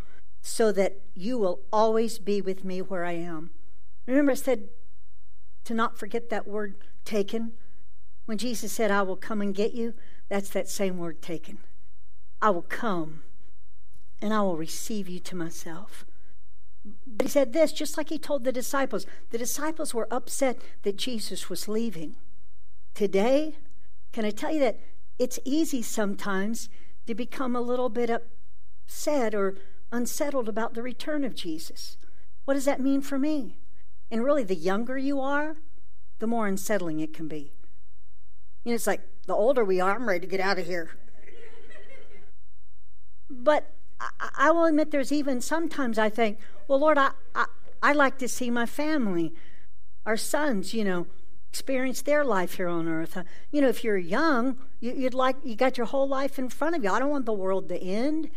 so 0.41 0.71
that 0.71 0.97
you 1.13 1.38
will 1.38 1.62
always 1.71 2.17
be 2.17 2.41
with 2.41 2.63
me 2.63 2.81
where 2.81 3.05
I 3.05 3.13
am. 3.13 3.51
Remember, 4.07 4.31
I 4.31 4.36
said 4.36 4.69
to 5.65 5.73
not 5.73 5.97
forget 5.97 6.29
that 6.29 6.47
word 6.47 6.75
taken. 7.05 7.53
When 8.25 8.38
Jesus 8.38 8.71
said, 8.71 8.89
I 8.89 9.03
will 9.03 9.15
come 9.15 9.41
and 9.41 9.53
get 9.53 9.73
you, 9.73 9.93
that's 10.29 10.49
that 10.49 10.67
same 10.67 10.97
word 10.97 11.21
taken. 11.21 11.59
I 12.41 12.49
will 12.49 12.63
come 12.63 13.23
and 14.21 14.33
I 14.33 14.41
will 14.41 14.57
receive 14.57 15.07
you 15.07 15.19
to 15.19 15.36
myself. 15.36 16.05
But 16.86 17.26
he 17.26 17.30
said 17.30 17.54
this 17.54 17.72
just 17.72 17.98
like 17.98 18.10
he 18.10 18.17
told 18.17 18.43
the 18.43 18.52
disciples. 18.52 19.06
The 19.32 19.38
disciples 19.38 19.93
were 19.93 20.08
upset 20.12 20.60
that 20.84 20.98
Jesus 20.98 21.50
was 21.50 21.67
leaving. 21.67 22.15
Today, 22.93 23.56
can 24.12 24.26
I 24.26 24.32
tell 24.32 24.52
you 24.52 24.60
that 24.60 24.80
it's 25.17 25.39
easy 25.46 25.82
sometimes 25.82 26.69
to 27.08 27.15
become 27.15 27.56
a 27.56 27.62
little 27.62 27.89
bit 27.89 28.10
upset 28.10 29.34
or 29.34 29.56
unsettled 29.91 30.50
about 30.50 30.74
the 30.74 30.82
return 30.82 31.24
of 31.24 31.36
Jesus? 31.36 31.98
What 32.46 32.56
does 32.56 32.65
that 32.65 32.82
mean 32.82 33.02
for 33.02 33.17
me? 33.17 33.58
And 34.12 34.24
really, 34.24 34.43
the 34.43 34.56
younger 34.56 34.98
you 34.98 35.19
are, 35.22 35.56
the 36.19 36.28
more 36.28 36.48
unsettling 36.48 37.00
it 37.00 37.13
can 37.13 37.28
be. 37.28 37.54
You 38.63 38.72
know, 38.72 38.76
it's 38.76 38.88
like 38.88 39.02
the 39.26 39.34
older 39.34 39.63
we 39.63 39.80
are, 39.80 39.96
I'm 39.96 40.08
ready 40.08 40.19
to 40.22 40.28
get 40.28 40.39
out 40.39 40.60
of 40.60 40.65
here. 40.65 40.91
But 43.30 43.74
I, 44.19 44.29
I 44.37 44.51
will 44.51 44.65
admit 44.65 44.91
there's 44.91 45.11
even 45.11 45.41
sometimes 45.41 45.97
I 45.97 46.09
think, 46.09 46.39
well, 46.67 46.79
Lord, 46.79 46.97
I, 46.97 47.11
I, 47.35 47.45
I 47.81 47.93
like 47.93 48.17
to 48.19 48.27
see 48.27 48.49
my 48.49 48.65
family, 48.65 49.33
our 50.05 50.17
sons, 50.17 50.73
you 50.73 50.83
know, 50.83 51.07
experience 51.49 52.01
their 52.01 52.23
life 52.25 52.55
here 52.55 52.67
on 52.67 52.87
earth. 52.87 53.15
Uh, 53.15 53.23
you 53.51 53.61
know, 53.61 53.69
if 53.69 53.83
you're 53.83 53.97
young, 53.97 54.57
you, 54.79 54.93
would 55.03 55.13
like 55.13 55.35
you 55.43 55.55
got 55.55 55.77
your 55.77 55.87
whole 55.87 56.07
life 56.07 56.39
in 56.39 56.49
front 56.49 56.75
of 56.75 56.83
you. 56.83 56.91
I 56.91 56.99
don't 56.99 57.11
want 57.11 57.25
the 57.25 57.33
world 57.33 57.69
to 57.69 57.77
end. 57.77 58.29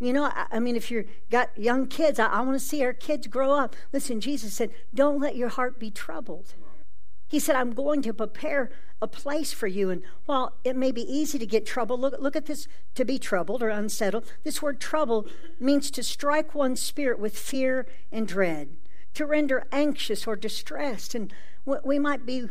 You 0.00 0.12
know, 0.12 0.24
I, 0.24 0.46
I 0.50 0.58
mean, 0.58 0.74
if 0.74 0.90
you've 0.90 1.06
got 1.30 1.56
young 1.56 1.86
kids, 1.86 2.18
I, 2.18 2.26
I 2.26 2.40
want 2.40 2.58
to 2.58 2.64
see 2.64 2.82
our 2.84 2.92
kids 2.92 3.26
grow 3.26 3.52
up. 3.52 3.76
Listen, 3.92 4.20
Jesus 4.20 4.54
said, 4.54 4.70
"Don't 4.94 5.20
let 5.20 5.36
your 5.36 5.48
heart 5.48 5.78
be 5.78 5.90
troubled." 5.90 6.54
He 7.32 7.38
said, 7.38 7.56
I'm 7.56 7.72
going 7.72 8.02
to 8.02 8.12
prepare 8.12 8.70
a 9.00 9.08
place 9.08 9.54
for 9.54 9.66
you. 9.66 9.88
And 9.88 10.02
while 10.26 10.52
it 10.64 10.76
may 10.76 10.92
be 10.92 11.00
easy 11.00 11.38
to 11.38 11.46
get 11.46 11.64
trouble, 11.64 11.98
look, 11.98 12.14
look 12.20 12.36
at 12.36 12.44
this 12.44 12.68
to 12.94 13.06
be 13.06 13.18
troubled 13.18 13.62
or 13.62 13.70
unsettled. 13.70 14.30
This 14.44 14.60
word 14.60 14.78
trouble 14.78 15.26
means 15.58 15.90
to 15.92 16.02
strike 16.02 16.54
one's 16.54 16.82
spirit 16.82 17.18
with 17.18 17.34
fear 17.34 17.86
and 18.12 18.28
dread, 18.28 18.76
to 19.14 19.24
render 19.24 19.66
anxious 19.72 20.26
or 20.26 20.36
distressed. 20.36 21.14
And 21.14 21.32
we 21.64 21.98
might 21.98 22.26
be 22.26 22.50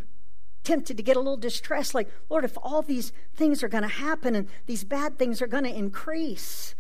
tempted 0.64 0.98
to 0.98 1.04
get 1.04 1.16
a 1.16 1.20
little 1.20 1.38
distressed 1.38 1.94
like, 1.94 2.10
Lord, 2.28 2.44
if 2.44 2.58
all 2.58 2.82
these 2.82 3.14
things 3.36 3.62
are 3.62 3.70
going 3.70 3.84
to 3.84 3.88
happen 3.88 4.34
and 4.34 4.48
these 4.66 4.84
bad 4.84 5.20
things 5.20 5.44
are 5.44 5.48
going 5.48 5.66
to 5.66 5.78
increase, 5.78 6.74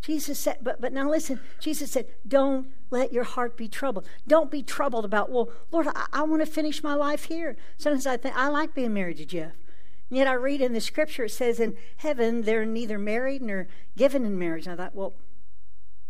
Jesus 0.00 0.38
said, 0.38 0.58
but, 0.62 0.80
but 0.80 0.92
now 0.92 1.10
listen, 1.10 1.40
Jesus 1.60 1.90
said, 1.90 2.06
don't 2.26 2.68
let 2.90 3.12
your 3.12 3.24
heart 3.24 3.56
be 3.56 3.68
troubled. 3.68 4.06
Don't 4.26 4.50
be 4.50 4.62
troubled 4.62 5.04
about, 5.04 5.30
well, 5.30 5.50
Lord, 5.70 5.88
I, 5.88 6.06
I 6.12 6.22
want 6.22 6.44
to 6.44 6.50
finish 6.50 6.82
my 6.82 6.94
life 6.94 7.24
here. 7.24 7.56
Sometimes 7.76 8.06
I 8.06 8.16
think, 8.16 8.36
I 8.36 8.48
like 8.48 8.74
being 8.74 8.94
married 8.94 9.18
to 9.18 9.26
Jeff. 9.26 9.52
And 10.08 10.16
yet 10.16 10.26
I 10.26 10.34
read 10.34 10.60
in 10.60 10.72
the 10.72 10.80
scripture, 10.80 11.24
it 11.24 11.30
says 11.30 11.60
in 11.60 11.76
heaven, 11.98 12.42
they're 12.42 12.64
neither 12.64 12.98
married 12.98 13.42
nor 13.42 13.68
given 13.96 14.24
in 14.24 14.38
marriage. 14.38 14.66
And 14.66 14.80
I 14.80 14.84
thought, 14.84 14.94
well, 14.94 15.14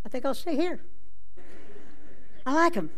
I 0.04 0.08
think 0.08 0.24
I'll 0.24 0.34
stay 0.34 0.54
here. 0.54 0.80
I 2.46 2.54
like 2.54 2.74
him. 2.74 2.90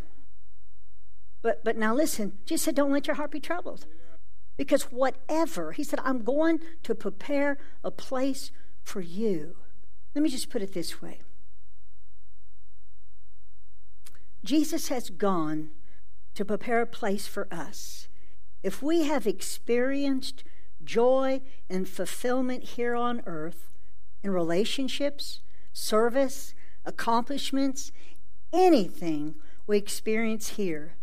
But, 1.43 1.65
but 1.65 1.77
now 1.77 1.95
listen, 1.95 2.39
Jesus 2.45 2.65
said, 2.65 2.75
don't 2.75 2.93
let 2.93 3.07
your 3.07 3.17
heart 3.17 3.31
be 3.31 3.41
troubled. 3.41 3.87
Because 4.59 4.83
whatever, 4.85 5.73
he 5.73 5.83
said, 5.83 6.01
I'm 6.05 6.23
going 6.23 6.61
to 6.83 6.95
prepare 6.95 7.57
a 7.83 7.91
place 7.91 8.51
for 8.83 9.01
you. 9.01 9.57
Let 10.15 10.23
me 10.23 10.29
just 10.29 10.51
put 10.51 10.63
it 10.63 10.75
this 10.75 11.01
way 11.01 11.21
Jesus 14.45 14.89
has 14.89 15.11
gone 15.11 15.71
to 16.35 16.45
prepare 16.45 16.81
a 16.81 16.87
place 16.87 17.27
for 17.27 17.47
us. 17.53 18.09
If 18.63 18.83
we 18.83 19.05
have 19.05 19.27
experienced 19.27 20.45
joy 20.83 21.43
and 21.69 21.89
fulfillment 21.89 22.65
here 22.65 22.95
on 22.95 23.23
earth 23.27 23.71
in 24.23 24.31
relationships, 24.31 25.41
service, 25.73 26.55
accomplishments, 26.85 27.93
anything 28.53 29.35
we 29.67 29.77
experience 29.79 30.51
here 30.51 30.97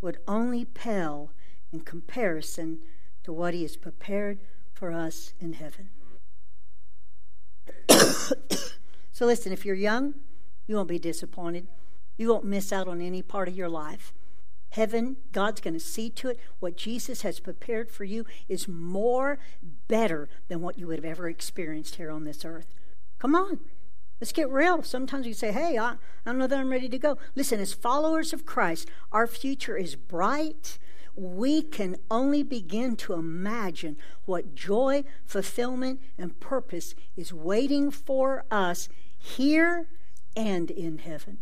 would 0.00 0.18
only 0.26 0.64
pale 0.64 1.30
in 1.72 1.80
comparison 1.80 2.80
to 3.22 3.32
what 3.32 3.54
He 3.54 3.62
has 3.62 3.76
prepared 3.76 4.40
for 4.72 4.92
us 4.92 5.32
in 5.40 5.54
heaven. 5.54 5.90
so 9.12 9.26
listen, 9.26 9.52
if 9.52 9.64
you're 9.64 9.74
young, 9.74 10.14
you 10.66 10.76
won't 10.76 10.88
be 10.88 10.98
disappointed. 10.98 11.66
You 12.16 12.28
won't 12.28 12.44
miss 12.44 12.72
out 12.72 12.88
on 12.88 13.00
any 13.00 13.22
part 13.22 13.48
of 13.48 13.56
your 13.56 13.68
life. 13.68 14.12
Heaven, 14.70 15.16
God's 15.32 15.60
going 15.60 15.74
to 15.74 15.80
see 15.80 16.08
to 16.10 16.30
it. 16.30 16.40
What 16.58 16.76
Jesus 16.76 17.22
has 17.22 17.40
prepared 17.40 17.90
for 17.90 18.04
you 18.04 18.24
is 18.48 18.66
more 18.66 19.38
better 19.86 20.28
than 20.48 20.62
what 20.62 20.78
you 20.78 20.86
would 20.86 20.96
have 20.96 21.04
ever 21.04 21.28
experienced 21.28 21.96
here 21.96 22.10
on 22.10 22.24
this 22.24 22.44
earth. 22.44 22.74
Come 23.18 23.34
on. 23.34 23.60
Let's 24.18 24.32
get 24.32 24.48
real. 24.48 24.82
Sometimes 24.82 25.26
you 25.26 25.34
say, 25.34 25.52
hey, 25.52 25.76
I, 25.76 25.90
I 25.90 25.96
don't 26.24 26.38
know 26.38 26.46
that 26.46 26.58
I'm 26.58 26.70
ready 26.70 26.88
to 26.88 26.98
go. 26.98 27.18
Listen, 27.34 27.60
as 27.60 27.74
followers 27.74 28.32
of 28.32 28.46
Christ, 28.46 28.88
our 29.10 29.26
future 29.26 29.76
is 29.76 29.94
bright 29.94 30.78
we 31.14 31.62
can 31.62 31.96
only 32.10 32.42
begin 32.42 32.96
to 32.96 33.12
imagine 33.14 33.96
what 34.24 34.54
joy, 34.54 35.04
fulfillment, 35.24 36.00
and 36.16 36.40
purpose 36.40 36.94
is 37.16 37.32
waiting 37.32 37.90
for 37.90 38.44
us 38.50 38.88
here 39.18 39.88
and 40.36 40.70
in 40.70 40.98
heaven. 40.98 41.38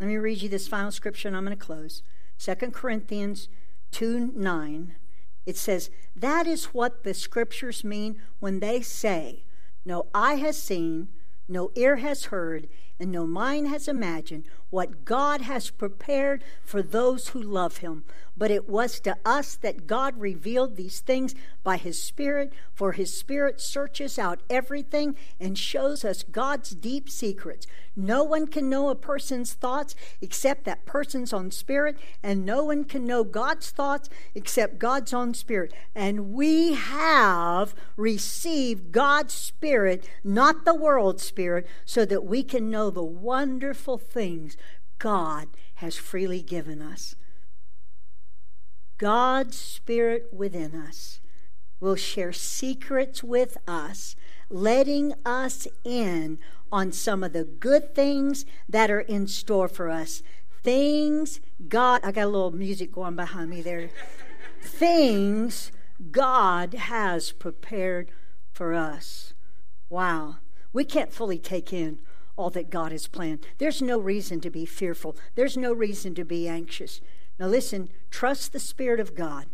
Let 0.00 0.06
me 0.06 0.16
read 0.16 0.42
you 0.42 0.48
this 0.48 0.68
final 0.68 0.90
scripture 0.90 1.28
and 1.28 1.36
I'm 1.36 1.44
going 1.44 1.56
to 1.56 1.64
close. 1.64 2.02
2 2.38 2.54
Corinthians 2.70 3.48
2 3.90 4.32
9. 4.34 4.96
It 5.44 5.56
says, 5.56 5.90
That 6.14 6.46
is 6.46 6.66
what 6.66 7.04
the 7.04 7.14
scriptures 7.14 7.82
mean 7.82 8.20
when 8.38 8.60
they 8.60 8.80
say, 8.80 9.44
No 9.84 10.06
eye 10.14 10.34
has 10.36 10.60
seen, 10.60 11.08
no 11.48 11.70
ear 11.74 11.96
has 11.96 12.26
heard, 12.26 12.68
and 13.00 13.12
no 13.12 13.26
mind 13.26 13.68
has 13.68 13.88
imagined 13.88 14.44
what 14.70 15.04
God 15.04 15.42
has 15.42 15.70
prepared 15.70 16.44
for 16.62 16.82
those 16.82 17.28
who 17.28 17.40
love 17.42 17.78
him. 17.78 18.04
But 18.36 18.50
it 18.52 18.68
was 18.68 19.00
to 19.00 19.16
us 19.24 19.56
that 19.56 19.86
God 19.86 20.20
revealed 20.20 20.76
these 20.76 21.00
things 21.00 21.34
by 21.64 21.76
his 21.76 22.00
Spirit, 22.00 22.52
for 22.72 22.92
his 22.92 23.12
Spirit 23.12 23.60
searches 23.60 24.18
out 24.18 24.40
everything 24.48 25.16
and 25.40 25.58
shows 25.58 26.04
us 26.04 26.22
God's 26.22 26.70
deep 26.70 27.10
secrets. 27.10 27.66
No 27.96 28.22
one 28.22 28.46
can 28.46 28.70
know 28.70 28.90
a 28.90 28.94
person's 28.94 29.54
thoughts 29.54 29.96
except 30.20 30.62
that 30.64 30.86
person's 30.86 31.32
own 31.32 31.50
spirit, 31.50 31.98
and 32.22 32.46
no 32.46 32.62
one 32.62 32.84
can 32.84 33.04
know 33.04 33.24
God's 33.24 33.70
thoughts 33.70 34.08
except 34.36 34.78
God's 34.78 35.12
own 35.12 35.34
spirit. 35.34 35.72
And 35.96 36.32
we 36.32 36.74
have 36.74 37.74
received 37.96 38.92
God's 38.92 39.34
Spirit, 39.34 40.08
not 40.22 40.64
the 40.64 40.76
world's 40.76 41.24
spirit, 41.24 41.66
so 41.84 42.04
that 42.04 42.24
we 42.24 42.44
can 42.44 42.70
know 42.88 42.90
the 42.90 43.02
wonderful 43.02 43.98
things 43.98 44.56
God 44.98 45.48
has 45.76 45.96
freely 45.96 46.42
given 46.42 46.80
us. 46.80 47.14
God's 48.96 49.56
Spirit 49.56 50.28
within 50.32 50.74
us 50.74 51.20
will 51.80 51.96
share 51.96 52.32
secrets 52.32 53.22
with 53.22 53.56
us, 53.68 54.16
letting 54.50 55.12
us 55.24 55.68
in 55.84 56.38
on 56.72 56.90
some 56.90 57.22
of 57.22 57.32
the 57.32 57.44
good 57.44 57.94
things 57.94 58.44
that 58.68 58.90
are 58.90 59.00
in 59.00 59.26
store 59.26 59.68
for 59.68 59.88
us. 59.88 60.22
Things 60.62 61.40
God, 61.68 62.00
I 62.02 62.10
got 62.10 62.24
a 62.24 62.26
little 62.26 62.50
music 62.50 62.90
going 62.90 63.14
behind 63.14 63.50
me 63.50 63.62
there. 63.62 63.90
things 64.62 65.70
God 66.10 66.74
has 66.74 67.30
prepared 67.30 68.10
for 68.52 68.74
us. 68.74 69.34
Wow. 69.88 70.38
We 70.72 70.84
can't 70.84 71.12
fully 71.12 71.38
take 71.38 71.72
in 71.72 72.00
all 72.38 72.50
that 72.50 72.70
God 72.70 72.92
has 72.92 73.08
planned. 73.08 73.44
There's 73.58 73.82
no 73.82 73.98
reason 73.98 74.40
to 74.40 74.50
be 74.50 74.64
fearful, 74.64 75.16
there's 75.34 75.56
no 75.56 75.72
reason 75.72 76.14
to 76.14 76.24
be 76.24 76.48
anxious. 76.48 77.00
Now, 77.38 77.46
listen, 77.46 77.90
trust 78.10 78.52
the 78.52 78.58
Spirit 78.58 78.98
of 78.98 79.14
God 79.14 79.46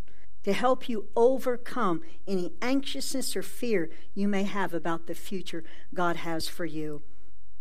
to 0.45 0.53
help 0.53 0.89
you 0.89 1.09
overcome 1.17 2.03
any 2.29 2.53
anxiousness 2.63 3.35
or 3.35 3.43
fear 3.43 3.91
you 4.15 4.29
may 4.29 4.45
have 4.45 4.73
about 4.73 5.07
the 5.07 5.15
future 5.15 5.65
God 5.93 6.17
has 6.17 6.47
for 6.47 6.65
you. 6.65 7.03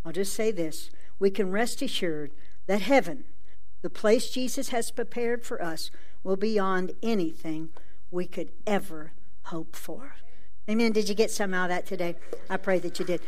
I'll 0.04 0.12
just 0.12 0.34
say 0.34 0.52
this 0.52 0.90
we 1.18 1.30
can 1.30 1.50
rest 1.50 1.80
assured 1.82 2.32
that 2.66 2.82
heaven, 2.82 3.24
the 3.82 3.90
place 3.90 4.30
Jesus 4.30 4.68
has 4.68 4.90
prepared 4.90 5.44
for 5.44 5.62
us, 5.62 5.90
will 6.22 6.36
be 6.36 6.52
beyond 6.52 6.92
anything 7.02 7.70
we 8.10 8.26
could 8.26 8.52
ever 8.66 9.12
hope 9.44 9.76
for. 9.76 10.16
Amen. 10.68 10.92
Did 10.92 11.10
you 11.10 11.14
get 11.14 11.30
some 11.30 11.52
out 11.52 11.64
of 11.64 11.76
that 11.76 11.86
today? 11.86 12.16
I 12.48 12.56
pray 12.56 12.78
that 12.78 12.98
you 12.98 13.04
did. 13.04 13.20